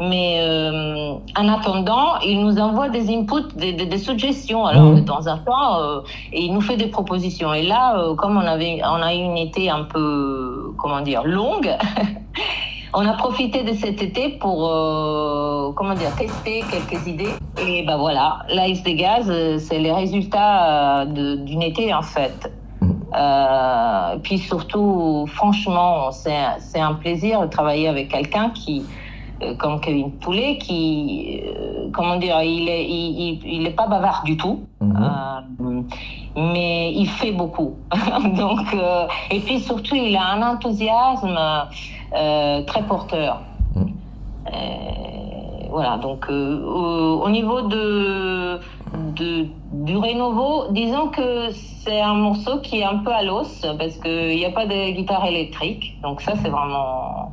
Mais 0.00 0.38
euh, 0.40 1.14
en 1.36 1.48
attendant, 1.48 2.18
il 2.26 2.40
nous 2.40 2.58
envoie 2.58 2.88
des 2.88 3.14
inputs, 3.14 3.54
des, 3.54 3.72
des, 3.72 3.86
des 3.86 3.98
suggestions, 3.98 4.66
alors 4.66 4.90
mmh. 4.90 5.00
de 5.00 5.00
temps 5.02 5.26
en 5.28 5.38
temps, 5.38 6.02
et 6.32 6.44
il 6.46 6.52
nous 6.52 6.60
fait 6.60 6.76
des 6.76 6.88
propositions. 6.88 7.54
Et 7.54 7.62
là, 7.62 7.96
comme 8.18 8.36
on 8.36 8.40
avait, 8.40 8.80
on 8.84 9.00
a 9.00 9.14
eu 9.14 9.18
une 9.18 9.38
été 9.38 9.70
un 9.70 9.84
peu, 9.84 10.74
comment 10.78 11.00
dire, 11.00 11.22
longue. 11.24 11.70
On 12.96 13.06
a 13.06 13.14
profité 13.14 13.64
de 13.64 13.72
cet 13.72 14.00
été 14.02 14.28
pour, 14.28 14.68
euh, 14.68 15.72
comment 15.74 15.94
dire, 15.94 16.14
tester 16.16 16.62
quelques 16.70 17.06
idées. 17.06 17.34
Et 17.66 17.82
ben 17.84 17.96
voilà, 17.96 18.40
l'Ice 18.48 18.82
des 18.84 18.94
gaz, 18.94 19.26
c'est 19.58 19.78
les 19.80 19.92
résultats 19.92 21.04
d'une 21.06 21.62
été 21.62 21.92
en 21.92 22.02
fait. 22.02 22.52
Euh, 23.14 24.16
puis 24.22 24.38
surtout, 24.38 25.26
franchement, 25.28 26.10
c'est 26.10 26.80
un 26.80 26.94
plaisir 26.94 27.42
de 27.42 27.46
travailler 27.46 27.88
avec 27.88 28.08
quelqu'un 28.08 28.50
qui, 28.50 28.84
euh, 29.42 29.54
comme 29.56 29.80
Kevin 29.80 30.10
Poulet, 30.12 30.58
qui, 30.58 31.40
euh, 31.46 31.88
comment 31.92 32.16
dire, 32.16 32.42
il 32.42 32.68
est, 32.68 32.84
il, 32.84 33.40
il 33.44 33.66
est 33.66 33.76
pas 33.76 33.86
bavard 33.86 34.22
du 34.24 34.36
tout. 34.36 34.66
Mm 34.80 34.92
-hmm. 34.92 35.84
mais 36.36 36.92
il 37.02 37.08
fait 37.08 37.32
beaucoup. 37.32 37.72
Donc, 38.40 38.66
et 39.30 39.40
puis 39.40 39.58
surtout, 39.60 39.96
il 40.08 40.16
a 40.16 40.26
un 40.34 40.42
enthousiasme 40.52 41.38
euh, 41.38 41.64
très 42.66 42.82
porteur. 42.82 43.42
Mmh. 43.74 43.80
Euh, 44.46 44.50
voilà, 45.70 45.96
donc 45.98 46.26
euh, 46.30 46.62
au, 46.62 47.22
au, 47.24 47.30
niveau 47.30 47.62
de, 47.62 48.58
de, 49.16 49.46
du 49.72 49.96
Rénovo, 49.96 50.70
disons 50.70 51.08
que 51.08 51.50
c'est 51.50 52.00
un 52.00 52.14
morceau 52.14 52.60
qui 52.60 52.80
est 52.80 52.84
un 52.84 52.98
peu 52.98 53.10
à 53.10 53.22
l'os 53.22 53.66
parce 53.78 53.96
qu'il 53.96 54.36
n'y 54.36 54.44
a 54.44 54.50
pas 54.50 54.66
de 54.66 54.92
guitare 54.92 55.26
électrique, 55.26 55.98
donc 56.02 56.20
ça 56.20 56.34
c'est 56.42 56.48
vraiment 56.48 57.32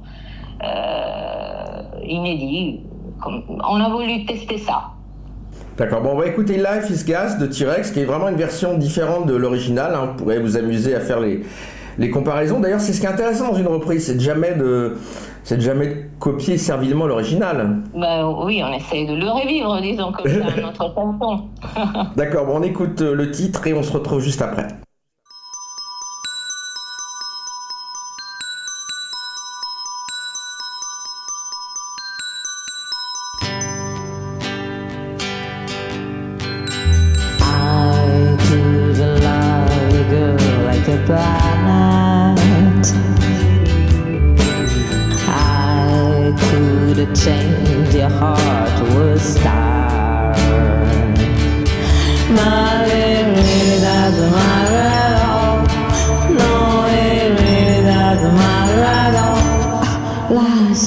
inédit. 2.03 2.81
On 3.25 3.79
a 3.79 3.89
voulu 3.89 4.25
tester 4.25 4.57
ça. 4.57 4.89
D'accord, 5.77 6.01
bon 6.01 6.11
on 6.13 6.17
va 6.17 6.27
écouter 6.27 6.57
Life 6.57 6.89
is 6.89 7.05
Gas 7.05 7.35
de 7.35 7.45
T-Rex 7.45 7.91
qui 7.91 7.99
est 8.01 8.05
vraiment 8.05 8.29
une 8.29 8.35
version 8.35 8.77
différente 8.77 9.25
de 9.25 9.35
l'original, 9.35 9.93
hein. 9.95 10.07
vous 10.07 10.23
pourrez 10.23 10.39
vous 10.39 10.57
amuser 10.57 10.95
à 10.95 10.99
faire 10.99 11.19
les, 11.19 11.43
les 11.97 12.09
comparaisons. 12.09 12.59
D'ailleurs, 12.59 12.81
c'est 12.81 12.93
ce 12.93 12.99
qui 12.99 13.05
est 13.05 13.09
intéressant 13.09 13.51
dans 13.51 13.57
une 13.57 13.67
reprise, 13.67 14.05
c'est 14.05 14.15
de 14.15 14.19
jamais 14.21 14.53
de, 14.53 14.97
c'est 15.43 15.57
de 15.57 15.61
jamais 15.61 15.87
de 15.87 15.95
copier 16.19 16.57
servilement 16.57 17.07
l'original. 17.07 17.81
Bah 17.93 18.27
oui, 18.45 18.61
on 18.63 18.73
essaye 18.73 19.07
de 19.07 19.15
le 19.15 19.29
revivre, 19.29 19.79
disons, 19.81 20.11
comme 20.11 20.27
ça, 20.27 20.61
notre 20.61 20.77
chanson. 20.95 21.49
D'accord, 22.15 22.45
bon, 22.45 22.59
on 22.59 22.63
écoute 22.63 23.01
le 23.01 23.31
titre 23.31 23.65
et 23.67 23.73
on 23.73 23.83
se 23.83 23.91
retrouve 23.91 24.21
juste 24.21 24.41
après. 24.41 24.67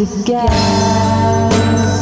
Again. 0.00 1.93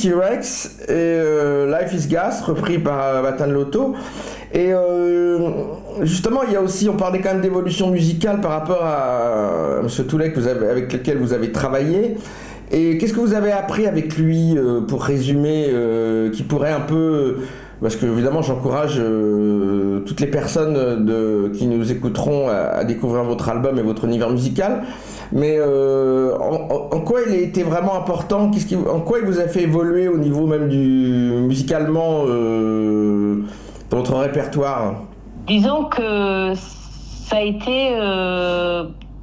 T-Rex 0.00 0.78
et 0.84 0.90
euh, 0.90 1.78
Life 1.78 1.92
is 1.92 2.08
Gas, 2.08 2.42
repris 2.46 2.78
par 2.78 3.22
Batan 3.22 3.48
Loto. 3.48 3.94
Et 4.52 4.72
euh, 4.72 5.38
justement, 6.00 6.44
il 6.44 6.52
y 6.52 6.56
a 6.56 6.62
aussi, 6.62 6.88
on 6.88 6.96
parlait 6.96 7.20
quand 7.20 7.32
même 7.32 7.42
d'évolution 7.42 7.90
musicale 7.90 8.40
par 8.40 8.52
rapport 8.52 8.82
à 8.82 9.80
M. 9.80 9.88
Avez, 10.46 10.68
avec 10.68 10.92
lequel 10.94 11.18
vous 11.18 11.34
avez 11.34 11.52
travaillé. 11.52 12.16
Et 12.70 12.96
qu'est-ce 12.96 13.12
que 13.12 13.20
vous 13.20 13.34
avez 13.34 13.52
appris 13.52 13.86
avec 13.86 14.16
lui, 14.16 14.56
euh, 14.56 14.80
pour 14.80 15.04
résumer, 15.04 15.70
qui 16.32 16.42
pourrait 16.42 16.72
un 16.72 16.80
peu 16.80 17.38
parce 17.80 17.96
que 17.96 18.06
évidemment 18.06 18.42
j'encourage 18.42 18.96
euh, 18.98 20.00
toutes 20.00 20.20
les 20.20 20.26
personnes 20.26 21.04
de, 21.04 21.52
qui 21.56 21.66
nous 21.66 21.92
écouteront 21.92 22.48
à, 22.48 22.84
découvrir 22.84 23.24
votre 23.24 23.48
album 23.48 23.78
et 23.78 23.82
votre 23.82 24.04
univers 24.04 24.30
musical. 24.30 24.82
Mais 25.30 25.56
euh, 25.58 26.36
en, 26.38 27.00
quoi 27.00 27.20
il 27.26 27.34
a 27.34 27.36
été 27.36 27.62
vraiment 27.62 27.94
important? 27.94 28.50
Qui, 28.50 28.76
En 28.76 29.00
quoi 29.00 29.18
il 29.20 29.26
vous 29.26 29.38
a 29.38 29.46
fait 29.46 29.62
évoluer 29.62 30.08
au 30.08 30.18
niveau 30.18 30.46
même 30.46 30.68
du 30.68 30.78
musicalement 31.46 32.22
euh, 32.26 33.44
dans 33.90 33.98
votre 33.98 34.14
répertoire? 34.16 34.94
Disons 35.46 35.84
que 35.84 36.54
ça 36.54 37.36
a 37.36 37.42
été 37.42 37.94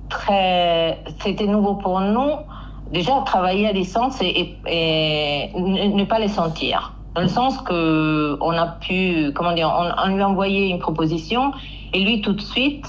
très, 0.10 1.00
c'était 1.24 1.48
nouveau 1.48 1.76
pour 1.76 2.00
nous. 2.00 2.32
Déjà 2.94 3.14
travailler 3.26 3.68
à 3.68 3.74
distance 3.74 4.22
et 4.22 4.56
ne 5.56 6.04
pas 6.06 6.20
les 6.20 6.28
sentir 6.28 6.95
dans 7.16 7.22
le 7.22 7.28
sens 7.30 7.58
que 7.62 8.38
on 8.42 8.52
a 8.52 8.68
pu, 8.68 9.32
comment 9.34 9.54
dire, 9.54 9.72
on, 9.74 10.10
lui 10.14 10.22
a 10.22 10.28
envoyé 10.28 10.68
une 10.68 10.80
proposition 10.80 11.54
et 11.94 12.04
lui 12.04 12.22
tout 12.22 12.34
de 12.34 12.42
suite, 12.42 12.86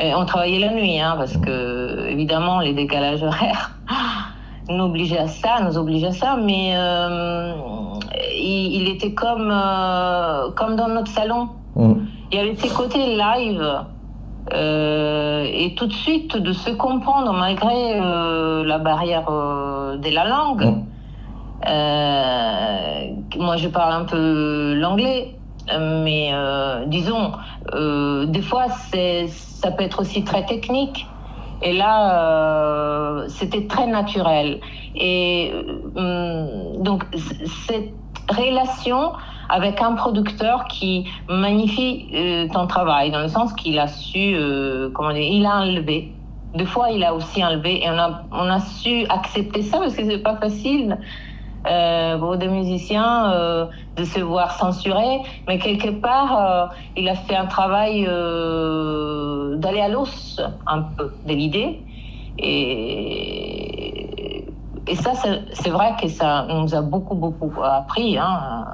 euh, 0.00 0.12
on 0.16 0.24
travaillait 0.24 0.58
la 0.58 0.72
nuit, 0.72 0.98
hein, 0.98 1.14
parce 1.16 1.36
que 1.36 2.08
évidemment 2.08 2.58
les 2.58 2.72
décalages 2.72 3.22
horaires 3.22 3.70
nous 4.68 4.84
obligeaient 4.84 5.18
à 5.18 5.28
ça, 5.28 5.60
nous 5.62 5.78
obligeaient 5.78 6.08
à 6.08 6.12
ça, 6.12 6.36
mais 6.36 6.72
euh, 6.74 7.52
il, 8.36 8.88
était 8.88 9.12
comme 9.12 9.50
euh, 9.52 10.50
comme 10.56 10.74
dans 10.74 10.88
notre 10.88 11.12
salon. 11.12 11.48
Mm. 11.76 11.92
Il 12.32 12.36
y 12.36 12.40
avait 12.40 12.56
ses 12.56 12.68
côtés 12.68 13.16
live. 13.16 13.84
et 14.50 15.74
tout 15.76 15.86
de 15.86 15.92
suite 15.92 16.36
de 16.36 16.52
se 16.52 16.70
comprendre 16.70 17.32
malgré 17.32 18.00
la 18.64 18.78
barrière 18.78 19.30
de 19.30 20.10
la 20.10 20.24
langue. 20.24 20.64
Mm. 20.64 20.87
Euh, 21.66 23.10
moi, 23.36 23.56
je 23.56 23.68
parle 23.68 23.92
un 23.92 24.04
peu 24.04 24.74
l'anglais, 24.74 25.34
mais 25.68 26.30
euh, 26.32 26.84
disons, 26.86 27.32
euh, 27.74 28.26
des 28.26 28.42
fois, 28.42 28.66
ça 28.68 29.70
peut 29.72 29.84
être 29.84 30.00
aussi 30.00 30.24
très 30.24 30.44
technique. 30.46 31.06
Et 31.60 31.72
là, 31.72 33.24
c'était 33.28 33.66
très 33.66 33.88
naturel. 33.88 34.60
Et 34.94 35.52
donc, 35.96 37.04
cette 37.66 37.92
relation 38.30 39.12
avec 39.48 39.82
un 39.82 39.94
producteur 39.94 40.66
qui 40.68 41.08
magnifie 41.28 42.48
ton 42.52 42.68
travail, 42.68 43.10
dans 43.10 43.22
le 43.22 43.28
sens 43.28 43.52
qu'il 43.54 43.76
a 43.80 43.88
su, 43.88 44.36
comment 44.94 45.12
dire, 45.12 45.28
il 45.28 45.44
a 45.46 45.56
enlevé. 45.56 46.12
Des 46.54 46.64
fois, 46.64 46.90
il 46.92 47.02
a 47.02 47.12
aussi 47.12 47.44
enlevé 47.44 47.84
et 47.84 47.90
on 47.90 47.98
a, 47.98 48.22
on 48.30 48.48
a 48.48 48.60
su 48.60 49.04
accepter 49.08 49.62
ça 49.62 49.78
parce 49.78 49.96
que 49.96 50.04
c'est 50.04 50.22
pas 50.22 50.36
facile 50.36 50.96
euh, 51.68 52.16
pour 52.16 52.36
des 52.38 52.48
musiciens 52.48 53.32
euh, 53.32 53.66
de 53.96 54.04
se 54.04 54.20
voir 54.20 54.52
censurés, 54.52 55.20
mais 55.46 55.58
quelque 55.58 55.90
part, 55.90 56.38
euh, 56.38 56.66
il 56.96 57.06
a 57.08 57.14
fait 57.14 57.36
un 57.36 57.44
travail 57.46 58.04
d'aller 58.04 59.80
à 59.80 59.88
l'os 59.88 60.40
un 60.66 60.82
peu 60.82 61.18
de 61.24 61.34
l'idée. 61.34 61.84
Et, 62.38 62.86
et 64.86 64.94
ça, 64.94 65.12
c'est 65.52 65.70
vrai 65.70 65.94
que 66.00 66.08
ça 66.08 66.46
nous 66.48 66.74
a 66.74 66.80
beaucoup, 66.80 67.16
beaucoup 67.16 67.52
appris, 67.62 68.16
hein, 68.16 68.64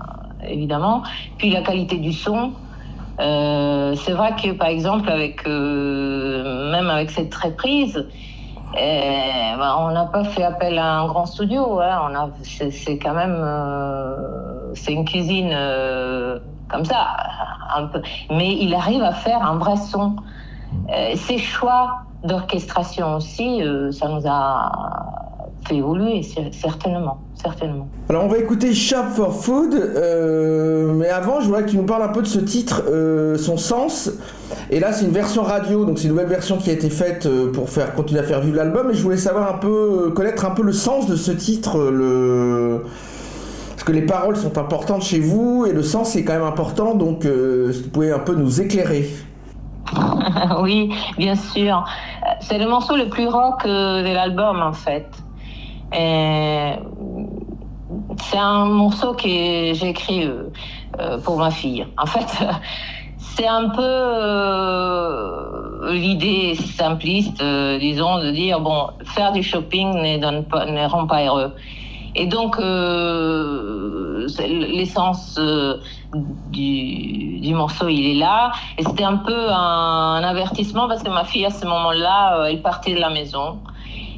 évidemment. 0.47 1.03
Puis 1.39 1.51
la 1.51 1.63
qualité 1.63 1.97
du 1.97 2.13
son. 2.13 2.53
c'est 3.19 4.13
vrai 4.13 4.37
que, 4.41 4.53
par 4.53 4.69
exemple, 4.69 5.11
avec, 5.11 5.45
même 5.47 6.91
avec 6.91 7.11
cette 7.11 7.35
reprise, 7.35 8.07
bah, 8.75 9.77
on 9.79 9.93
n'a 9.93 10.07
pas 10.07 10.25
fait 10.25 10.43
appel 10.43 10.79
à 10.79 11.01
un 11.01 11.07
grand 11.07 11.27
studio. 11.27 11.81
Hein. 11.81 12.09
On 12.11 12.15
a, 12.15 12.31
c'est, 12.43 12.99
quand 12.99 13.15
même, 13.15 13.37
euh, 13.39 14.75
c'est 14.75 14.93
une 14.93 15.05
cuisine 15.05 15.51
euh, 15.53 16.39
comme 16.69 16.85
ça, 16.85 17.17
un 17.75 17.87
peu. 17.87 18.03
Mais 18.31 18.57
il 18.57 18.75
arrive 18.75 19.03
à 19.03 19.13
faire 19.13 19.43
un 19.43 19.57
vrai 19.57 19.77
son. 19.77 20.17
Euh, 20.91 21.15
ses 21.15 21.39
choix 21.39 22.03
d'orchestration 22.25 23.17
aussi, 23.17 23.63
ça 23.93 24.09
nous 24.09 24.27
a 24.27 25.24
fait 25.67 25.77
évoluer, 25.77 26.23
certainement, 26.53 27.19
certainement. 27.35 27.89
Alors 28.09 28.25
on 28.25 28.29
va 28.29 28.39
écouter 28.39 28.75
Shop 28.75 29.05
for 29.15 29.35
Food, 29.35 29.75
euh, 29.75 30.93
mais 30.95 31.09
avant 31.09 31.41
je 31.41 31.47
voudrais 31.47 31.65
que 31.65 31.71
tu 31.71 31.77
nous 31.77 31.85
parles 31.85 32.03
un 32.03 32.09
peu 32.09 32.23
de 32.23 32.27
ce 32.27 32.39
titre, 32.39 32.85
euh, 32.89 33.37
son 33.37 33.57
sens. 33.57 34.11
Et 34.71 34.81
là 34.81 34.93
c'est 34.93 35.07
une 35.07 35.13
version 35.13 35.43
radio, 35.43 35.85
donc 35.85 35.99
c'est 35.99 36.05
une 36.05 36.11
nouvelle 36.11 36.29
version 36.29 36.59
qui 36.59 36.71
a 36.71 36.73
été 36.73 36.91
faite 36.91 37.27
euh, 37.27 37.51
pour 37.53 37.71
faire 37.71 37.95
continuer 37.95 38.21
à 38.21 38.25
faire 38.25 38.41
vivre 38.41 38.57
l'album. 38.57 38.91
Et 38.91 38.95
je 38.95 39.03
voulais 39.03 39.17
savoir 39.17 39.55
un 39.55 39.59
peu, 39.59 40.13
connaître 40.15 40.45
un 40.45 40.51
peu 40.51 40.63
le 40.63 40.73
sens 40.73 41.07
de 41.07 41.17
ce 41.17 41.33
titre, 41.33 41.79
le... 41.79 42.83
parce 43.71 43.85
que 43.85 43.93
les 43.93 44.03
paroles 44.03 44.37
sont 44.37 44.59
importantes 44.59 45.03
chez 45.03 45.21
vous 45.21 45.67
et 45.67 45.73
le 45.73 45.83
sens 45.83 46.17
est 46.17 46.25
quand 46.25 46.35
même 46.35 46.43
important, 46.43 46.95
donc 46.95 47.23
si 47.23 47.83
vous 47.83 47.91
pouvez 47.91 48.13
un 48.13 48.19
peu 48.19 48.35
nous 48.35 48.61
éclairer. 48.61 49.09
oui, 50.61 50.95
bien 51.19 51.35
sûr. 51.35 51.85
C'est 52.41 52.59
le 52.59 52.69
morceau 52.69 52.97
le 52.97 53.09
plus 53.09 53.29
rock 53.29 53.65
de 53.65 54.13
l'album 54.13 54.61
en 54.61 54.73
fait. 54.73 55.07
Euh, 55.93 56.77
c'est 58.23 58.39
un 58.39 58.65
morceau 58.67 59.15
que 59.15 59.29
j'ai 59.29 59.89
écrit 59.89 60.25
euh, 60.25 60.51
euh, 61.01 61.19
pour 61.19 61.39
ma 61.39 61.51
fille. 61.51 61.87
En 61.99 62.07
fait, 62.07 62.27
c'est 63.19 63.47
un 63.47 63.69
peu 63.71 63.83
l'idée 65.93 66.55
simpliste, 66.55 67.43
disons, 67.81 68.19
de 68.19 68.31
dire 68.31 68.61
bon, 68.61 68.89
faire 69.05 69.33
du 69.33 69.43
shopping 69.43 69.93
ne, 70.01 70.89
rend 70.89 71.07
pas 71.07 71.25
heureux. 71.25 71.55
Et 72.17 72.27
donc, 72.27 72.59
l'essence 74.39 75.39
du, 76.15 77.55
morceau, 77.55 77.89
il 77.89 78.07
est 78.13 78.15
là. 78.15 78.53
Et 78.79 78.85
c'était 78.85 79.03
un 79.05 79.17
peu 79.17 79.51
un, 79.51 80.23
avertissement 80.23 80.87
parce 80.89 81.03
que 81.03 81.11
ma 81.11 81.25
fille, 81.25 81.45
à 81.45 81.51
ce 81.51 81.67
moment-là, 81.67 82.47
elle 82.49 82.63
partait 82.63 82.95
de 82.95 83.01
la 83.01 83.11
maison 83.11 83.59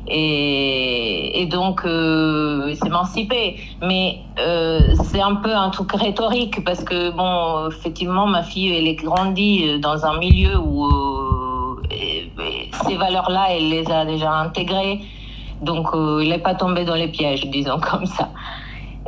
et, 0.08 1.46
donc 1.50 1.84
euh, 1.84 2.74
s'émanciper. 2.74 3.60
Mais 3.82 4.20
euh, 4.38 4.94
c'est 5.04 5.20
un 5.20 5.36
peu 5.36 5.54
un 5.54 5.70
truc 5.70 5.92
rhétorique 5.92 6.64
parce 6.64 6.84
que, 6.84 7.10
bon, 7.10 7.68
effectivement, 7.68 8.26
ma 8.26 8.42
fille, 8.42 8.74
elle 8.74 8.86
est 8.86 8.96
grandie 8.96 9.78
dans 9.80 10.04
un 10.06 10.18
milieu 10.18 10.58
où 10.58 10.86
euh, 10.86 11.82
ces 12.86 12.96
valeurs-là, 12.96 13.46
elle 13.50 13.68
les 13.68 13.90
a 13.90 14.04
déjà 14.04 14.32
intégrées. 14.32 15.00
Donc, 15.62 15.88
il 15.94 16.28
n'est 16.28 16.38
pas 16.38 16.54
tombé 16.54 16.84
dans 16.84 16.94
les 16.94 17.08
pièges, 17.08 17.46
disons 17.46 17.80
comme 17.90 18.06
ça. 18.06 18.30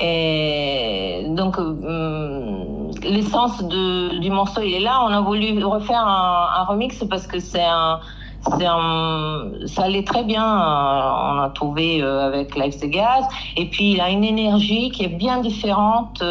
Et 0.01 1.27
donc, 1.31 1.57
l'essence 3.03 3.63
du 3.65 4.31
morceau, 4.31 4.63
il 4.63 4.75
est 4.75 4.81
là. 4.81 5.01
On 5.05 5.13
a 5.13 5.21
voulu 5.21 5.63
refaire 5.65 6.07
un, 6.07 6.65
remix 6.65 7.05
parce 7.11 7.27
que 7.27 7.41
c'est 7.41 7.65
un, 7.65 7.99
ça 8.51 9.83
allait 9.83 10.05
très 10.05 10.25
bien. 10.25 10.45
On 10.45 11.39
a 11.39 11.51
trouvé 11.55 12.03
avec 12.03 12.57
Life 12.57 12.79
the 12.79 12.87
Gaz. 12.87 13.25
Et 13.57 13.67
puis, 13.67 13.93
il 13.93 14.01
a 14.01 14.11
une 14.11 14.25
énergie 14.25 14.91
qui 14.91 15.05
est 15.05 15.17
bien 15.17 15.41
différente 15.41 16.23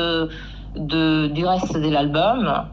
de, 0.76 1.28
du 1.28 1.46
reste 1.46 1.78
de 1.78 1.90
l'album. 1.90 2.66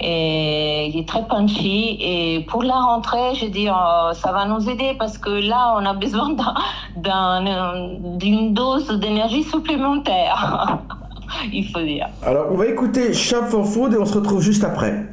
Et 0.00 0.86
il 0.88 0.98
est 0.98 1.08
très 1.08 1.26
punchy. 1.26 1.96
Et 2.00 2.44
pour 2.48 2.62
la 2.62 2.74
rentrée, 2.74 3.34
je 3.34 3.46
dis, 3.46 3.68
euh, 3.68 4.12
ça 4.12 4.32
va 4.32 4.44
nous 4.46 4.68
aider 4.68 4.96
parce 4.98 5.18
que 5.18 5.30
là, 5.30 5.76
on 5.76 5.86
a 5.86 5.94
besoin 5.94 6.34
d'une 8.18 8.54
dose 8.54 8.88
d'énergie 8.98 9.44
supplémentaire. 9.44 10.78
il 11.52 11.68
faut 11.68 11.80
dire. 11.80 12.08
Alors, 12.24 12.46
on 12.50 12.56
va 12.56 12.66
écouter 12.66 13.12
Shop 13.12 13.44
for 13.44 13.66
Food 13.66 13.94
et 13.94 13.98
on 13.98 14.06
se 14.06 14.14
retrouve 14.14 14.40
juste 14.40 14.64
après. 14.64 15.06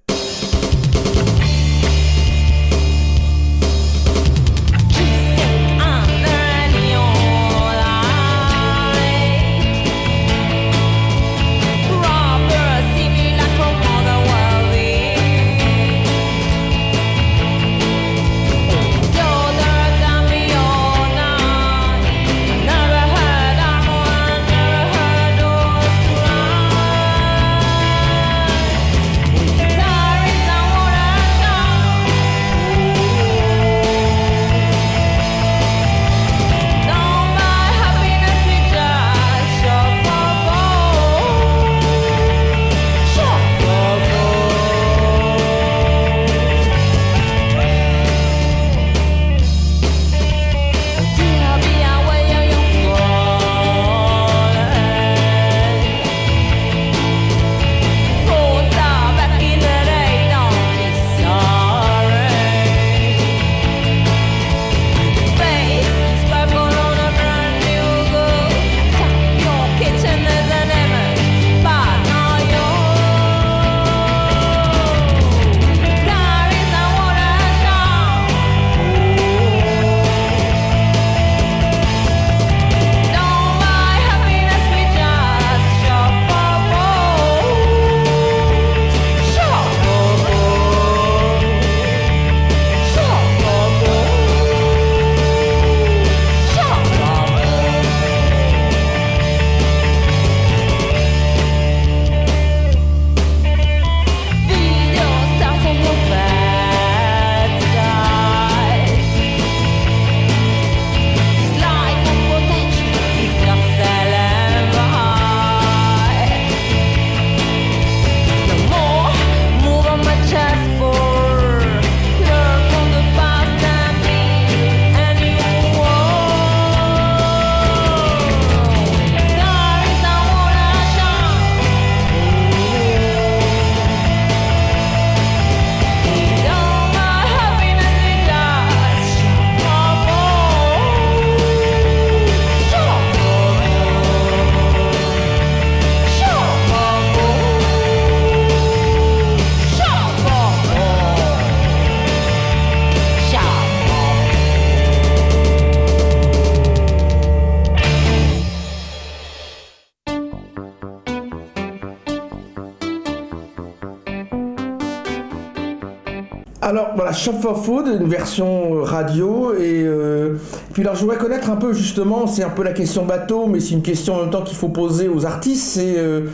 Shop 167.21 167.34
for 167.34 167.63
Food, 167.63 167.86
une 168.01 168.07
version 168.07 168.77
euh, 168.77 168.81
radio. 168.81 169.53
Et 169.53 169.84
euh, 169.84 170.38
puis 170.73 170.81
alors 170.81 170.95
je 170.95 171.01
voudrais 171.01 171.17
connaître 171.17 171.51
un 171.51 171.55
peu 171.55 171.71
justement, 171.71 172.25
c'est 172.25 172.43
un 172.43 172.49
peu 172.49 172.63
la 172.63 172.73
question 172.73 173.05
bateau, 173.05 173.45
mais 173.45 173.60
c'est 173.60 173.75
une 173.75 173.84
question 173.84 174.15
en 174.15 174.21
même 174.21 174.31
temps 174.31 174.41
qu'il 174.41 174.57
faut 174.57 174.69
poser 174.69 175.07
aux 175.07 175.23
artistes. 175.23 175.67
C'est 175.67 175.99
euh, 175.99 176.29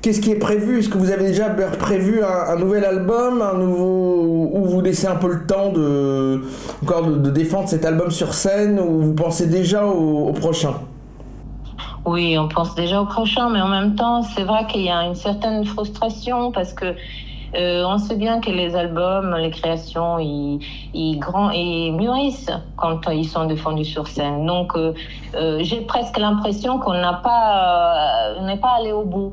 qu'est-ce 0.00 0.20
qui 0.20 0.32
est 0.32 0.40
prévu? 0.40 0.80
Est-ce 0.80 0.88
que 0.88 0.98
vous 0.98 1.12
avez 1.12 1.28
déjà 1.28 1.48
prévu 1.48 2.22
un, 2.24 2.56
nouvel 2.56 2.84
album, 2.84 3.40
un 3.40 3.56
nouveau, 3.56 4.50
ou 4.52 4.64
vous 4.64 4.80
laissez 4.80 5.06
un 5.06 5.14
peu 5.14 5.32
le 5.32 5.46
temps 5.46 5.70
de 5.70 6.42
encore 6.82 7.06
de, 7.06 7.30
défendre 7.30 7.68
cet 7.68 7.84
album 7.84 8.10
sur 8.10 8.34
scène, 8.34 8.80
ou 8.80 9.00
vous 9.00 9.14
pensez 9.14 9.46
déjà 9.46 9.86
au 9.86 10.32
prochain? 10.32 10.74
Oui, 12.04 12.36
on 12.36 12.48
pense 12.48 12.74
déjà 12.74 13.00
au 13.00 13.06
prochain, 13.06 13.48
mais 13.48 13.60
en 13.60 13.68
même 13.68 13.94
temps, 13.94 14.22
c'est 14.22 14.42
vrai 14.42 14.66
qu'il 14.66 14.82
y 14.82 14.90
a 14.90 15.04
une 15.04 15.14
certaine 15.14 15.64
frustration 15.64 16.50
parce 16.50 16.72
que 16.72 16.96
euh, 17.54 17.84
on 17.84 17.98
sait 17.98 18.16
bien 18.16 18.40
que 18.40 18.50
les 18.50 18.74
albums, 18.74 19.36
les 19.36 19.50
créations, 19.50 20.18
ils, 20.18 20.58
ils, 20.94 21.18
grand, 21.18 21.50
ils 21.50 21.92
mûrissent 21.92 22.50
quand 22.76 23.08
ils 23.10 23.28
sont 23.28 23.44
défendus 23.44 23.84
sur 23.84 24.06
scène. 24.08 24.46
Donc, 24.46 24.76
euh, 24.76 24.94
euh 25.34 25.58
j'ai 25.60 25.82
presque 25.82 26.18
l'impression 26.18 26.78
qu'on 26.78 26.94
n'a 26.94 27.14
pas, 27.14 28.36
euh, 28.36 28.46
n'est 28.46 28.56
pas 28.56 28.76
allé 28.78 28.92
au 28.92 29.04
bout. 29.04 29.32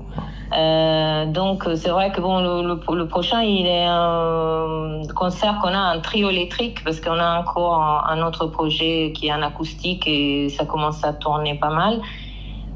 Euh, 0.52 1.28
donc 1.28 1.70
c'est 1.76 1.90
vrai 1.90 2.12
que 2.12 2.20
bon 2.22 2.40
le, 2.40 2.80
le, 2.96 3.08
prochain 3.08 3.44
il 3.44 3.68
est 3.68 3.86
un 3.86 5.02
concert 5.16 5.60
qu'on 5.62 5.76
a 5.76 5.78
un 5.78 6.00
trio 6.00 6.32
électrique 6.32 6.84
parce 6.84 7.00
qu'on 7.00 7.20
a 7.20 7.40
encore 7.40 7.76
un, 7.80 8.04
un, 8.10 8.24
autre 8.26 8.48
projet 8.48 9.14
qui 9.16 9.28
est 9.28 9.32
en 9.32 9.44
acoustique 9.44 10.08
et 10.08 10.50
ça 10.50 10.66
commence 10.66 11.04
à 11.04 11.14
tourner 11.14 11.54
pas 11.54 11.70
mal. 11.70 12.02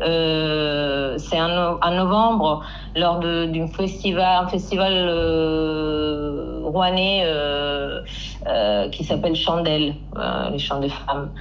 Euh, 0.01 1.17
c'est 1.17 1.39
en, 1.39 1.91
novembre, 1.91 2.63
lors 2.95 3.19
d'un 3.19 3.67
festival, 3.67 4.43
un 4.43 4.47
festival 4.47 4.93
euh, 4.93 6.61
rouennais 6.63 7.23
euh, 7.25 8.01
qui 8.91 9.03
s'appelle 9.03 9.35
Chandelle, 9.35 9.95
les 10.51 10.59
chants 10.59 10.79
des 10.79 10.89
femmes. 10.89 11.31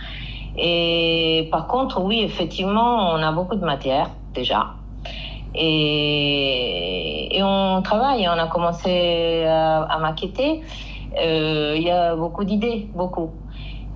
Et 0.57 1.49
par 1.51 1.67
contre, 1.67 2.03
oui, 2.03 2.21
effectivement, 2.23 3.11
on 3.13 3.23
a 3.23 3.33
beaucoup 3.33 3.57
de 3.57 3.65
matière 3.65 4.11
déjà. 4.35 4.75
Et, 5.55 7.37
et 7.37 7.43
on 7.43 7.83
travaille, 7.83 8.29
on 8.29 8.39
a 8.39 8.47
commencé 8.49 9.45
à, 9.45 9.83
à 9.83 9.99
maqueter. 9.99 10.63
Il 11.19 11.83
y 11.83 11.91
a 11.91 12.15
beaucoup 12.17 12.45
d'idées, 12.45 12.89
beaucoup. 12.95 13.31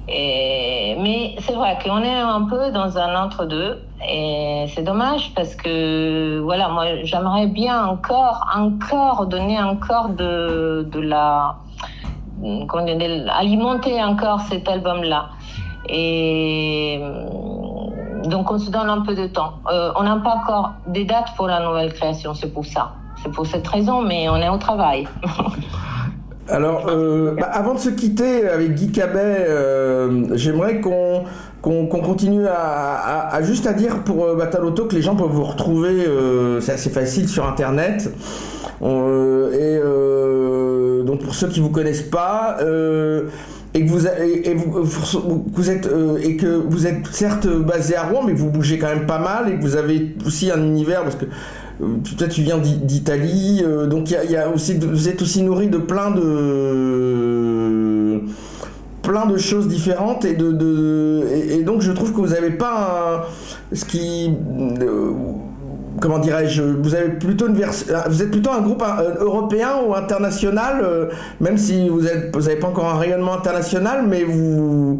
Mais 0.08 1.34
c'est 1.40 1.54
vrai 1.54 1.78
qu'on 1.82 2.02
est 2.02 2.20
un 2.20 2.44
peu 2.44 2.70
dans 2.70 2.96
un 2.98 3.24
entre-deux. 3.24 3.82
Et 4.08 4.66
c'est 4.74 4.82
dommage 4.82 5.32
parce 5.34 5.54
que, 5.54 6.38
voilà, 6.40 6.68
moi, 6.68 7.02
j'aimerais 7.02 7.46
bien 7.46 7.86
encore, 7.86 8.46
encore 8.54 9.26
donner 9.26 9.60
encore 9.60 10.10
de, 10.10 10.88
de 10.90 11.00
la. 11.00 11.56
Alimenter 13.38 14.04
encore 14.04 14.40
cet 14.42 14.68
album-là. 14.68 15.30
Et 15.88 17.00
donc 18.24 18.50
on 18.50 18.58
se 18.58 18.70
donne 18.70 18.90
un 18.90 19.00
peu 19.00 19.14
de 19.14 19.26
temps. 19.26 19.54
on 19.96 20.02
n'a 20.02 20.16
pas 20.16 20.34
encore 20.34 20.72
des 20.86 21.04
dates 21.04 21.34
pour 21.36 21.46
la 21.46 21.60
nouvelle 21.60 21.94
création, 21.94 22.34
c'est 22.34 22.52
pour 22.52 22.66
ça. 22.66 22.92
C'est 23.22 23.32
pour 23.32 23.46
cette 23.46 23.66
raison, 23.66 24.02
mais 24.02 24.28
on 24.28 24.36
est 24.36 24.48
au 24.48 24.58
travail. 24.58 25.08
Alors, 26.48 26.86
bah, 27.36 27.50
avant 27.52 27.74
de 27.74 27.80
se 27.80 27.90
quitter 27.90 28.48
avec 28.48 28.74
Guy 28.74 28.92
Cabet, 28.92 29.46
j'aimerais 30.34 30.80
qu'on 30.80 31.24
qu'on 31.66 32.00
continue 32.00 32.46
à, 32.46 33.40
juste 33.42 33.66
à 33.66 33.72
dire 33.72 34.04
pour 34.04 34.24
euh, 34.24 34.36
Bataloto 34.36 34.84
que 34.84 34.94
les 34.94 35.02
gens 35.02 35.16
peuvent 35.16 35.30
vous 35.30 35.42
retrouver, 35.42 36.06
euh, 36.06 36.60
c'est 36.60 36.70
assez 36.72 36.90
facile 36.90 37.28
sur 37.28 37.44
internet. 37.46 38.08
Euh, 38.82 39.80
et 41.00 41.04
donc 41.04 41.22
pour 41.22 41.34
ceux 41.34 41.48
qui 41.48 41.60
vous 41.60 41.70
connaissent 41.70 42.02
pas, 42.02 42.58
et 42.60 43.84
que 43.84 43.88
vous, 43.88 43.98
vous, 45.52 45.70
êtes 45.70 45.88
et 46.22 46.36
que 46.36 46.46
vous 46.46 46.86
êtes 46.86 47.06
certes 47.10 47.48
basé 47.48 47.96
à 47.96 48.04
Rouen, 48.04 48.22
mais 48.24 48.32
vous 48.32 48.48
bougez 48.48 48.78
quand 48.78 48.88
même 48.88 49.06
pas 49.06 49.18
mal 49.18 49.50
et 49.50 49.56
que 49.56 49.62
vous 49.62 49.76
avez 49.76 50.14
aussi 50.24 50.52
un 50.52 50.62
univers 50.62 51.02
parce 51.02 51.16
que 51.16 51.26
toi 52.16 52.28
tu 52.28 52.42
viens 52.42 52.58
d'Italie, 52.58 53.62
donc 53.88 54.10
il 54.10 54.30
y 54.30 54.36
a, 54.36 54.48
aussi 54.48 54.78
vous 54.78 55.08
êtes 55.08 55.22
aussi 55.22 55.42
nourri 55.42 55.68
de 55.68 55.78
plein 55.78 56.10
de 56.10 57.36
plein 59.06 59.26
de 59.26 59.36
choses 59.36 59.68
différentes 59.68 60.24
et 60.24 60.34
de, 60.34 61.22
et, 61.32 61.62
donc 61.62 61.80
je 61.80 61.92
trouve 61.92 62.12
que 62.12 62.16
vous 62.16 62.34
n'avez 62.34 62.50
pas 62.50 63.28
ce 63.72 63.84
qui 63.84 64.34
euh, 64.80 65.12
comment 66.00 66.18
dirais-je 66.18 66.62
vous 66.62 66.94
avez 66.94 67.10
plutôt 67.10 67.46
une 67.46 67.54
vous 67.54 68.22
êtes 68.22 68.30
plutôt 68.30 68.50
un 68.50 68.60
groupe 68.60 68.82
euh, 68.82 69.14
européen 69.20 69.76
ou 69.86 69.94
international 69.94 70.80
euh, 70.82 71.06
même 71.40 71.56
si 71.56 71.88
vous 71.88 72.06
êtes 72.06 72.34
vous 72.34 72.42
n'avez 72.42 72.56
pas 72.56 72.66
encore 72.66 72.86
un 72.86 72.98
rayonnement 72.98 73.34
international 73.34 74.04
mais 74.08 74.24
vous 74.24 74.98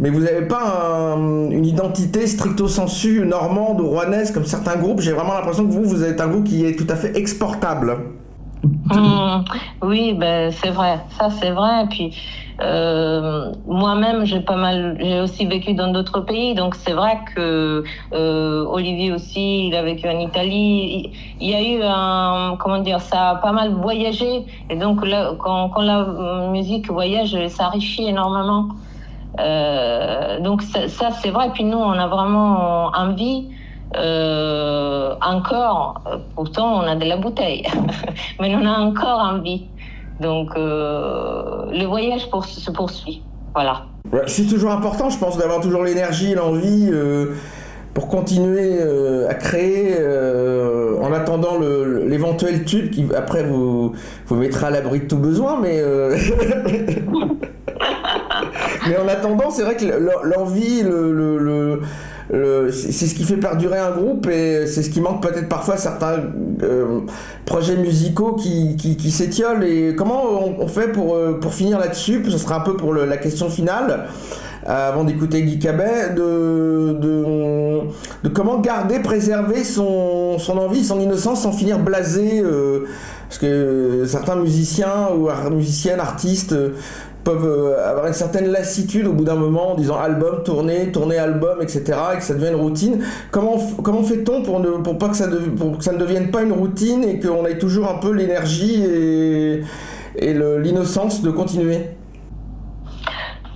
mais 0.00 0.10
vous 0.10 0.20
n'avez 0.20 0.46
pas 0.46 1.16
une 1.16 1.64
identité 1.64 2.26
stricto 2.26 2.68
sensu 2.68 3.24
normande 3.26 3.80
ou 3.80 3.88
rouennaise 3.88 4.30
comme 4.30 4.44
certains 4.44 4.76
groupes? 4.76 5.00
J'ai 5.00 5.12
vraiment 5.12 5.34
l'impression 5.34 5.66
que 5.66 5.72
vous, 5.72 5.84
vous 5.84 6.04
êtes 6.04 6.20
un 6.20 6.28
groupe 6.28 6.44
qui 6.44 6.64
est 6.64 6.76
tout 6.76 6.86
à 6.88 6.96
fait 6.96 7.16
exportable. 7.16 7.96
Mmh. 8.64 9.44
oui, 9.82 10.14
ben, 10.14 10.50
c'est 10.50 10.70
vrai. 10.70 11.00
Ça, 11.18 11.28
c'est 11.30 11.50
vrai. 11.50 11.84
Et 11.84 11.86
puis, 11.86 12.16
euh, 12.60 13.52
moi-même, 13.66 14.24
j'ai 14.24 14.40
pas 14.40 14.56
mal, 14.56 14.96
j'ai 15.00 15.20
aussi 15.20 15.46
vécu 15.46 15.74
dans 15.74 15.92
d'autres 15.92 16.20
pays, 16.20 16.54
donc 16.54 16.74
c'est 16.74 16.92
vrai 16.92 17.18
que 17.34 17.84
euh, 18.12 18.64
Olivier 18.66 19.12
aussi, 19.12 19.68
il 19.68 19.74
a 19.74 19.82
vécu 19.82 20.08
en 20.08 20.18
Italie. 20.18 21.12
Il, 21.40 21.50
y 21.50 21.54
a 21.54 21.62
eu 21.62 21.82
un, 21.82 22.56
comment 22.58 22.78
dire, 22.78 23.00
ça 23.00 23.30
a 23.30 23.34
pas 23.36 23.52
mal 23.52 23.74
voyagé, 23.74 24.44
et 24.70 24.76
donc 24.76 25.06
là, 25.06 25.32
quand, 25.38 25.68
quand 25.68 25.82
la 25.82 26.48
musique 26.50 26.90
voyage, 26.90 27.36
ça 27.48 27.68
enrichit 27.68 28.08
énormément. 28.08 28.68
Euh, 29.38 30.40
donc 30.40 30.62
ça, 30.62 30.88
ça 30.88 31.10
c'est 31.10 31.30
vrai. 31.30 31.50
Puis 31.52 31.64
nous, 31.64 31.78
on 31.78 31.92
a 31.92 32.06
vraiment 32.08 32.88
envie. 32.88 33.48
Euh, 33.94 35.14
encore, 35.22 36.02
pourtant 36.34 36.80
on 36.80 36.86
a 36.86 36.96
de 36.96 37.04
la 37.04 37.16
bouteille, 37.16 37.64
mais 38.40 38.54
on 38.54 38.66
a 38.66 38.78
encore 38.80 39.20
envie. 39.20 39.66
Donc 40.20 40.50
euh, 40.56 41.66
le 41.70 41.84
voyage 41.84 42.28
pour, 42.30 42.44
se 42.44 42.70
poursuit. 42.70 43.22
Voilà. 43.54 43.86
c'est 44.26 44.46
toujours 44.46 44.72
important, 44.72 45.08
je 45.08 45.18
pense, 45.18 45.38
d'avoir 45.38 45.60
toujours 45.60 45.82
l'énergie, 45.82 46.34
l'envie 46.34 46.90
euh, 46.92 47.34
pour 47.94 48.08
continuer 48.08 48.82
à 49.28 49.34
créer 49.34 49.94
en 51.00 51.12
attendant 51.12 51.58
l'éventuel 51.58 52.64
tube 52.64 52.90
qui 52.90 53.06
après 53.16 53.44
vous, 53.44 53.94
vous 54.26 54.36
mettra 54.36 54.66
à 54.66 54.70
l'abri 54.70 55.00
de 55.00 55.06
tout 55.06 55.16
besoin, 55.16 55.58
mais. 55.60 55.80
mais 58.88 58.96
en 58.98 59.08
attendant, 59.08 59.50
c'est 59.50 59.62
vrai 59.62 59.76
que 59.76 59.84
l'envie, 60.24 60.82
le 60.82 61.80
c'est 62.30 63.06
ce 63.06 63.14
qui 63.14 63.24
fait 63.24 63.36
perdurer 63.36 63.78
un 63.78 63.92
groupe 63.92 64.26
et 64.28 64.66
c'est 64.66 64.82
ce 64.82 64.90
qui 64.90 65.00
manque 65.00 65.22
peut-être 65.22 65.48
parfois 65.48 65.74
à 65.74 65.78
certains 65.78 66.16
euh, 66.62 67.00
projets 67.44 67.76
musicaux 67.76 68.32
qui, 68.32 68.76
qui, 68.76 69.10
s'étiolent. 69.10 69.64
Et 69.64 69.94
comment 69.94 70.44
on, 70.58 70.66
fait 70.66 70.88
pour, 70.88 71.14
euh, 71.14 71.38
pour 71.40 71.54
finir 71.54 71.78
là-dessus? 71.78 72.24
Ce 72.28 72.38
sera 72.38 72.56
un 72.56 72.60
peu 72.60 72.76
pour 72.76 72.94
la 72.94 73.16
question 73.16 73.48
finale. 73.48 74.06
Euh, 74.68 74.88
avant 74.88 75.04
d'écouter 75.04 75.42
Guy 75.42 75.60
Cabet, 75.60 76.10
de, 76.16 76.98
de, 77.00 78.28
comment 78.30 78.58
garder, 78.58 78.98
préserver 78.98 79.62
son, 79.62 80.40
son 80.40 80.58
envie, 80.58 80.84
son 80.84 80.98
innocence 80.98 81.42
sans 81.42 81.52
finir 81.52 81.78
blasé. 81.78 82.42
Parce 83.28 83.38
que 83.38 84.04
certains 84.06 84.36
musiciens 84.36 85.08
ou 85.16 85.28
musiciennes, 85.50 86.00
artistes 86.00 86.54
peuvent 87.26 87.44
euh, 87.44 87.90
avoir 87.90 88.06
une 88.06 88.12
certaine 88.12 88.46
lassitude 88.46 89.08
au 89.08 89.12
bout 89.12 89.24
d'un 89.24 89.34
moment 89.34 89.72
en 89.72 89.74
disant 89.74 89.98
album, 89.98 90.44
tournée, 90.44 90.92
tournée, 90.92 91.18
album, 91.18 91.60
etc. 91.60 91.82
et 92.14 92.18
que 92.18 92.22
ça 92.22 92.34
devienne 92.34 92.54
une 92.54 92.60
routine. 92.60 93.04
Comment, 93.32 93.56
comment 93.82 94.04
fait-on 94.04 94.42
pour 94.42 94.62
pour 94.82 94.98
que 95.10 95.16
ça, 95.16 95.26
ne 95.26 95.98
devienne 95.98 96.30
pas 96.30 96.42
une 96.42 96.52
routine 96.52 97.02
et 97.02 97.18
qu'on 97.18 97.44
ait 97.44 97.58
toujours 97.58 97.88
un 97.88 97.98
peu 97.98 98.12
l'énergie 98.12 98.80
et, 98.84 99.62
l'innocence 100.32 101.20
de 101.20 101.30
continuer? 101.32 101.90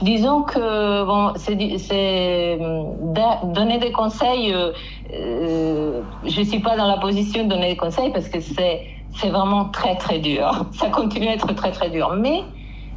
Disons 0.02 0.42
que 0.42 1.04
bon, 1.04 1.32
c'est 1.36 2.58
donner 3.54 3.78
des 3.78 3.92
conseils. 3.92 4.52
Euh, 4.52 4.72
euh, 5.14 6.00
je 6.24 6.42
suis 6.42 6.60
pas 6.60 6.76
dans 6.76 6.88
la 6.88 6.98
position 6.98 7.44
de 7.44 7.50
donner 7.50 7.70
des 7.70 7.76
conseils 7.76 8.10
parce 8.12 8.28
que 8.28 8.40
c'est 8.40 8.80
c'est 9.16 9.30
vraiment 9.30 9.66
très 9.66 9.96
très 9.96 10.18
dur. 10.18 10.66
Ça 10.72 10.88
continue 10.88 11.28
à 11.28 11.34
être 11.34 11.54
très 11.54 11.72
très 11.72 11.90
dur. 11.90 12.14
Mais 12.16 12.42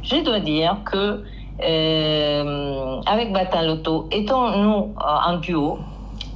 je 0.02 0.22
dois 0.22 0.40
dire 0.40 0.78
que 0.84 1.24
euh, 1.62 3.00
avec 3.06 3.32
Bataloto, 3.32 4.08
étant 4.10 4.56
nous 4.56 4.94
en 4.98 5.36
duo, 5.38 5.78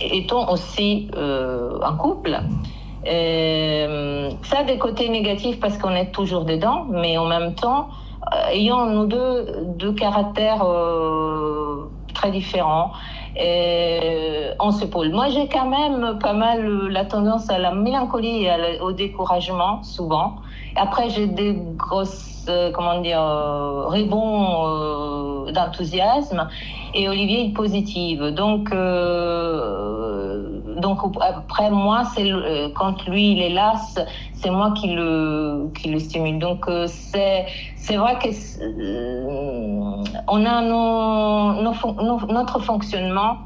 étant 0.00 0.50
aussi 0.52 1.10
euh, 1.16 1.78
en 1.84 1.96
couple, 1.96 2.38
euh, 3.06 4.30
ça 4.42 4.60
a 4.60 4.64
des 4.64 4.78
côtés 4.78 5.08
négatifs 5.08 5.58
parce 5.60 5.76
qu'on 5.78 5.94
est 5.94 6.12
toujours 6.12 6.44
dedans, 6.44 6.86
mais 6.88 7.18
en 7.18 7.26
même 7.26 7.54
temps, 7.54 7.88
ayant 8.52 8.86
nous 8.86 9.06
deux 9.06 9.46
deux 9.76 9.92
caractères 9.92 10.64
très 12.14 12.30
différents, 12.30 12.92
on 13.38 14.70
s'épaule. 14.70 15.10
Moi, 15.10 15.28
j'ai 15.28 15.48
quand 15.48 15.68
même 15.68 16.18
pas 16.18 16.32
mal 16.32 16.88
la 16.88 17.04
tendance 17.04 17.50
à 17.50 17.58
la 17.58 17.72
mélancolie 17.72 18.44
et 18.44 18.80
au 18.80 18.92
découragement, 18.92 19.82
souvent. 19.82 20.36
Après, 20.76 21.10
j'ai 21.10 21.26
des 21.26 21.56
grosses 21.76 22.38
euh, 22.48 22.70
comment 22.72 23.00
dire, 23.00 23.20
euh, 23.20 23.88
rebond 23.88 25.46
euh, 25.46 25.52
d'enthousiasme 25.52 26.48
et 26.94 27.08
Olivier 27.08 27.46
est 27.46 27.52
positive. 27.52 28.28
Donc, 28.28 28.70
donc 30.88 31.16
après 31.20 31.70
moi, 31.70 32.04
c'est 32.14 32.24
quand 32.74 33.06
lui 33.06 33.32
il 33.32 33.42
est 33.42 33.50
là, 33.50 33.74
c'est 34.32 34.50
moi 34.50 34.72
qui 34.72 34.88
le 34.88 35.70
qui 35.76 35.90
le 35.90 35.98
stimule. 35.98 36.38
Donc 36.38 36.64
c'est 36.86 37.44
c'est 37.76 37.96
vrai 37.96 38.18
que 38.18 38.28
on 40.28 40.46
a 40.46 40.62
nos, 40.62 41.62
notre 42.32 42.58
fonctionnement 42.60 43.36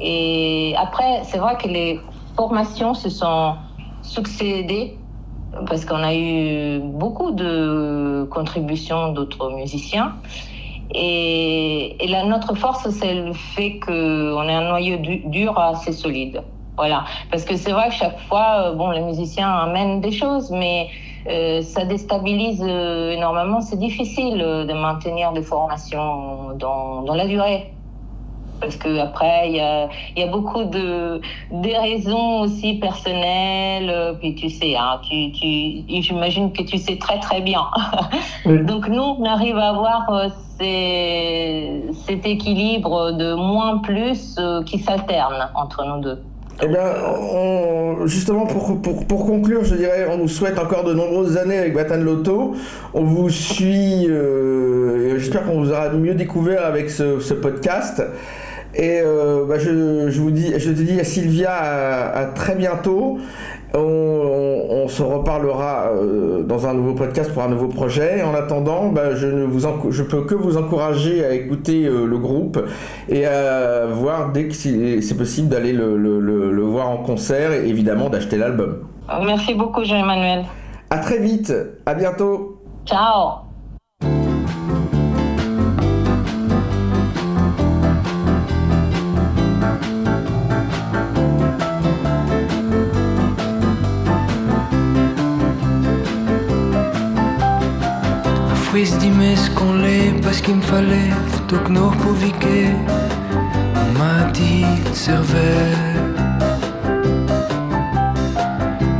et 0.00 0.74
après 0.76 1.22
c'est 1.22 1.38
vrai 1.38 1.56
que 1.56 1.68
les 1.68 2.00
formations 2.36 2.94
se 2.94 3.10
sont 3.10 3.54
succédées 4.02 4.98
parce 5.68 5.84
qu'on 5.84 6.02
a 6.02 6.14
eu 6.16 6.80
beaucoup 6.80 7.30
de 7.30 8.28
contributions 8.32 9.12
d'autres 9.12 9.50
musiciens. 9.50 10.16
Et, 10.94 12.02
et 12.02 12.24
notre 12.24 12.54
force, 12.54 12.88
c'est 12.90 13.14
le 13.14 13.34
fait 13.34 13.78
qu'on 13.78 14.48
ait 14.48 14.54
un 14.54 14.68
noyau 14.68 14.96
dur 15.26 15.58
assez 15.58 15.92
solide. 15.92 16.42
Voilà. 16.78 17.04
Parce 17.30 17.44
que 17.44 17.56
c'est 17.56 17.72
vrai 17.72 17.88
que 17.88 17.94
chaque 17.94 18.20
fois, 18.20 18.70
euh, 18.70 18.74
bon, 18.74 18.90
les 18.90 19.02
musiciens 19.02 19.50
amènent 19.50 20.00
des 20.00 20.12
choses, 20.12 20.50
mais 20.50 20.88
euh, 21.28 21.60
ça 21.60 21.84
déstabilise 21.84 22.64
euh, 22.66 23.10
énormément. 23.10 23.60
C'est 23.60 23.78
difficile 23.78 24.38
de 24.38 24.72
maintenir 24.72 25.32
des 25.32 25.42
formations 25.42 26.54
dans, 26.56 27.02
dans 27.02 27.14
la 27.14 27.26
durée 27.26 27.72
parce 28.60 28.76
que 28.76 28.98
après 28.98 29.50
il 29.50 29.56
y 29.56 29.60
a, 29.60 29.88
y 30.16 30.22
a, 30.22 30.26
beaucoup 30.26 30.64
de 30.64 31.20
des 31.50 31.76
raisons 31.76 32.40
aussi 32.40 32.74
personnelles 32.74 33.90
euh, 33.90 34.14
puis 34.14 34.34
tu 34.34 34.50
sais 34.50 34.76
hein, 34.76 35.00
tu, 35.08 35.32
tu 35.32 35.84
j'imagine 36.02 36.52
que 36.52 36.62
tu 36.62 36.78
sais 36.78 36.96
très 36.96 37.18
très 37.20 37.40
bien 37.40 37.66
donc 38.46 38.88
nous 38.88 39.02
on 39.02 39.24
arrive 39.24 39.58
à 39.58 39.70
avoir 39.70 40.10
euh, 40.10 40.28
ces, 40.58 41.84
cet 42.06 42.26
équilibre 42.26 43.12
de 43.12 43.34
moins 43.34 43.78
plus 43.78 44.36
euh, 44.38 44.62
qui 44.64 44.78
s'alterne 44.78 45.50
entre 45.54 45.84
nous 45.84 46.00
deux 46.00 46.27
eh 46.62 46.66
bien, 46.66 48.06
justement, 48.06 48.46
pour, 48.46 48.80
pour, 48.80 49.06
pour, 49.06 49.26
conclure, 49.26 49.64
je 49.64 49.76
dirais, 49.76 50.08
on 50.10 50.18
nous 50.18 50.28
souhaite 50.28 50.58
encore 50.58 50.84
de 50.84 50.92
nombreuses 50.92 51.36
années 51.36 51.58
avec 51.58 51.74
Batan 51.74 51.98
Loto. 51.98 52.54
On 52.94 53.04
vous 53.04 53.30
suit, 53.30 54.08
j'espère 55.16 55.44
qu'on 55.44 55.60
vous 55.60 55.70
aura 55.70 55.90
mieux 55.90 56.14
découvert 56.14 56.64
avec 56.66 56.90
ce, 56.90 57.20
ce 57.20 57.34
podcast. 57.34 58.02
Et 58.74 59.00
euh, 59.02 59.44
bah, 59.46 59.58
je, 59.58 60.10
je, 60.10 60.20
vous 60.20 60.30
dis, 60.30 60.52
je 60.56 60.70
te 60.70 60.82
dis 60.82 61.00
à 61.00 61.04
Sylvia 61.04 61.52
à, 61.52 62.26
très 62.26 62.54
bientôt. 62.54 63.18
On, 63.74 64.66
on, 64.70 64.88
se 64.88 65.02
reparlera 65.02 65.90
euh, 65.92 66.42
dans 66.42 66.66
un 66.66 66.72
nouveau 66.72 66.94
podcast 66.94 67.32
pour 67.32 67.42
un 67.42 67.48
nouveau 67.48 67.68
projet. 67.68 68.22
En 68.22 68.34
attendant, 68.34 68.88
bah, 68.88 69.14
je 69.14 69.26
ne 69.26 69.44
vous 69.44 69.68
je 69.90 70.02
peux 70.02 70.22
que 70.22 70.34
vous 70.34 70.56
encourager 70.56 71.24
à 71.24 71.32
écouter 71.32 71.84
euh, 71.84 72.06
le 72.06 72.18
groupe 72.18 72.58
et 73.08 73.26
à 73.26 73.86
voir 73.86 74.32
dès 74.32 74.48
que 74.48 74.54
c'est 74.54 75.16
possible 75.16 75.48
d'aller 75.48 75.72
le, 75.72 75.96
le, 75.96 76.62
voir 76.62 76.88
en 76.88 76.98
concert 76.98 77.52
et 77.52 77.68
évidemment 77.68 78.08
d'acheter 78.08 78.36
l'album. 78.36 78.86
Merci 79.24 79.54
beaucoup 79.54 79.84
Jean-Emmanuel. 79.84 80.44
À 80.90 80.98
très 80.98 81.18
vite, 81.18 81.52
à 81.84 81.94
bientôt. 81.94 82.62
Ciao. 82.86 83.47
Fris 98.78 98.96
dimé 99.00 99.34
ce 99.34 99.50
qu'on 99.50 99.72
l'est? 99.74 100.12
Parce 100.22 100.40
qu'il 100.40 100.54
me 100.54 100.62
fallait 100.62 101.10
nous 101.68 101.90
pouviquer 102.02 102.66
On 103.74 103.98
m'a 103.98 104.30
dit 104.30 104.66
servait. 104.92 105.74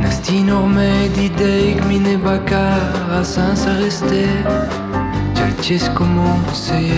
Nasti 0.01 0.41
normé 0.43 1.07
d'idée 1.13 1.77
que 1.79 1.87
mine 1.87 2.17
bacar 2.17 2.81
à 3.19 3.23
saint 3.23 3.55
ça 3.55 3.71
restait. 3.71 4.43
J'ai 5.35 5.45
le 5.45 5.89
comment 5.95 6.39
c'est 6.51 6.91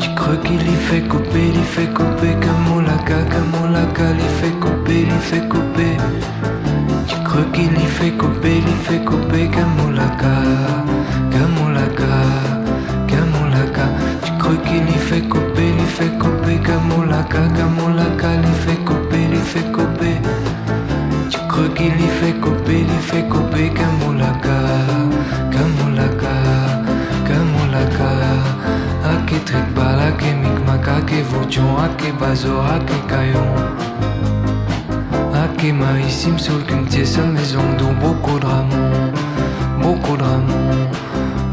Tu 0.00 0.08
crois 0.16 0.36
qu'il 0.38 0.62
y 0.62 0.76
fait 0.88 1.02
couper, 1.02 1.52
il 1.54 1.62
fait 1.62 1.92
couper 1.94 2.34
on 2.74 2.80
l'a 2.80 2.98
il 4.18 4.30
fait 4.40 4.58
couper, 4.58 5.06
il 5.06 5.20
fait 5.30 5.48
couper 5.48 5.96
couper, 7.30 7.70
il 7.72 8.76
fait 8.76 9.04
couper 9.04 9.48
Kamulaka, 9.48 10.34
Kamulaka, 11.30 12.10
Kamulaka. 13.06 13.86
Couper, 14.38 14.82
il 15.78 15.86
fait 15.86 16.18
couper 16.18 16.58
Kamulaka, 16.58 17.40
Kamulaka, 17.56 18.28
il 18.42 18.52
fait 18.62 18.84
couper, 18.84 19.28
il 19.30 19.38
fait 19.38 19.70
couper. 19.70 20.16
Tu 21.30 21.38
crois 21.48 21.68
qu'il 21.76 21.86
y 21.86 22.08
fait 22.20 22.32
couper, 22.40 22.86
il 22.88 23.00
fait 23.00 23.28
couper 23.28 23.70
Kamulaka, 23.70 24.56
Kamulaka, 25.52 26.34
Kamulaka. 27.26 28.10
Ake 29.04 29.44
trick 29.44 29.74
bala, 29.74 30.08
ake 30.08 30.34
mikmaka, 30.42 30.96
ake 30.96 31.22
vochon, 31.30 31.76
ake 31.84 32.12
bazo, 32.18 32.60
ake 32.62 32.94
kayon. 33.08 33.89
Me 35.62 36.38
saoule 36.38 36.64
qu'une 36.64 36.86
à 36.86 37.26
maison 37.26 37.60
dont 37.78 37.92
beaucoup 38.00 38.38
de 38.38 38.46
beaucoup 39.82 40.16
de 40.16 40.24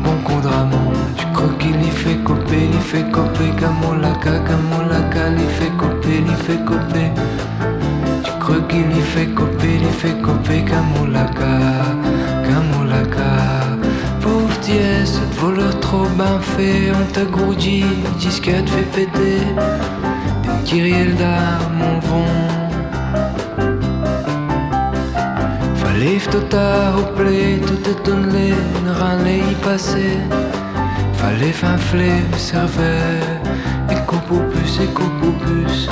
beaucoup 0.01 0.41
de 0.41 0.47
ramons. 0.47 0.93
Tu 1.17 1.25
crois 1.33 1.49
qu'il 1.59 1.81
y 1.81 1.89
fait 1.89 2.15
couper, 2.23 2.69
il 2.71 2.79
fait 2.79 3.11
couper, 3.11 3.51
camolaka, 3.59 4.39
camolaka, 4.47 5.27
il 5.37 5.49
fait 5.49 5.71
couper, 5.77 6.23
il 6.25 6.35
fait 6.45 6.63
couper. 6.63 7.11
Tu 8.23 8.31
crois 8.39 8.61
qu'il 8.69 8.89
y 8.89 9.01
fait 9.01 9.27
couper, 9.27 9.81
il 9.81 9.87
fait 9.89 10.21
couper, 10.21 10.63
camolaka, 10.63 11.53
camolaka. 12.45 13.77
Pauvre 14.21 14.57
dièse, 14.61 15.19
voleur 15.37 15.77
trop 15.81 16.07
bien 16.15 16.39
fait, 16.39 16.91
on 16.93 17.11
t'a 17.11 17.25
gourdi, 17.25 17.83
disquette 18.17 18.69
fait 18.69 18.83
péter. 18.83 19.41
Des 20.43 20.63
kyriels 20.63 21.15
d'armes, 21.15 21.75
mon 21.77 21.99
vent. 21.99 22.56
Leef 25.99 26.27
tot 26.27 26.51
daar 26.51 26.97
op 26.97 27.15
play, 27.15 27.59
tout 27.65 27.87
est 27.87 28.11
onlé, 28.11 28.53
ne 28.85 28.91
râler 28.99 29.41
y 29.51 29.55
passer. 29.65 30.19
Fallait 31.13 31.51
fin 31.61 31.77
flé, 31.77 32.11
serveur, 32.37 33.23
et 33.89 34.01
bus, 34.51 34.79
et 34.79 34.89
bus. 35.41 35.89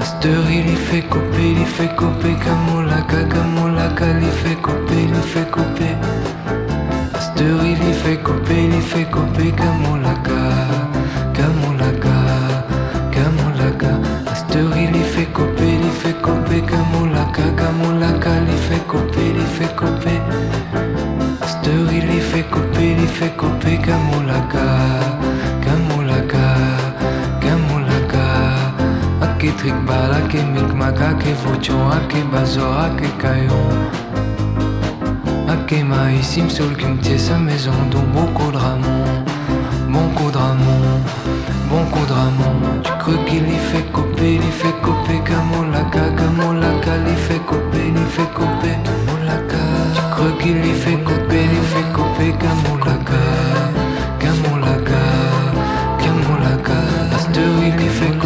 Aster 0.00 0.40
il 0.50 0.76
fait 0.76 1.02
couper, 1.02 1.50
il 1.62 1.66
fait 1.66 1.96
couper, 1.96 2.36
camolaka, 2.44 3.24
camolaka, 3.32 4.06
il 4.20 4.30
fait 4.40 4.60
couper, 4.62 5.02
il 5.08 5.14
fait 5.32 5.50
couper. 5.50 5.94
Aster 7.14 7.56
il 7.72 7.94
fait 7.94 8.18
couper, 8.18 8.68
il 8.70 8.80
fait 8.80 9.10
couper, 9.10 9.50
camolaka, 9.60 10.40
camolaka, 11.34 12.16
camolaka. 13.10 13.92
Aster 14.30 14.68
il 14.76 14.94
fait 15.12 15.30
couper, 15.36 15.72
il 15.82 15.90
fait 16.00 16.18
couper, 16.22 16.62
camolaka, 16.70 17.42
camolaka, 17.56 17.87
il 18.36 18.54
y 18.54 18.56
fait 18.56 18.86
couper. 18.86 19.28
fait 22.20 22.42
couper, 22.50 22.96
il 22.98 23.08
fait 23.08 23.36
couper 23.36 23.78
Kamulaka, 23.78 24.68
Kamulaka, 25.64 26.46
Kamulaka. 27.40 28.26
Ake 29.22 29.50
trikbal, 29.56 30.12
ake 30.18 30.40
mikmaka, 30.54 31.10
ake 31.10 31.32
vochon, 31.42 31.90
ake 31.96 32.20
bazo, 32.32 32.66
ake 32.84 33.08
kayon. 33.22 33.70
Ake 35.48 35.84
maïs, 35.84 36.36
il 36.36 36.44
me 36.44 36.48
saoule 36.48 36.76
qu'une 36.76 37.18
sa 37.18 37.38
maison, 37.38 37.72
dont 37.90 38.06
beaucoup 38.14 38.52
de 38.52 38.56
ramon, 38.56 39.04
bon 39.88 40.08
coup 40.14 40.30
de 40.30 41.27
bon 41.68 41.84
coup 41.92 42.06
de 42.06 42.12
ramon. 42.12 42.54
J'ai 42.84 43.24
qu'il 43.26 43.48
y 43.48 43.58
fait 43.70 43.86
copier, 43.92 44.34
il 44.34 44.52
fait 44.60 44.76
copier, 44.82 45.20
Kamolaka, 45.28 46.04
Kamolaka, 46.18 46.92
il 47.06 47.16
fait 47.16 47.44
copier, 47.46 47.92
il 47.94 48.06
fait 48.14 48.32
copier, 48.34 48.76
Kamolaka. 48.86 49.62
J'ai 49.94 50.06
cru 50.12 50.28
qu'il 50.40 50.64
y 50.64 50.74
fait 50.82 51.00
copier, 51.08 51.44
il 51.58 51.66
fait 51.72 51.88
copier, 51.96 52.32
Kamolaka, 52.42 53.22
Kamolaka, 54.20 55.02
Kamolaka. 56.00 56.78
Astéroïde, 57.14 57.80
il 57.80 57.90
fait 57.90 58.17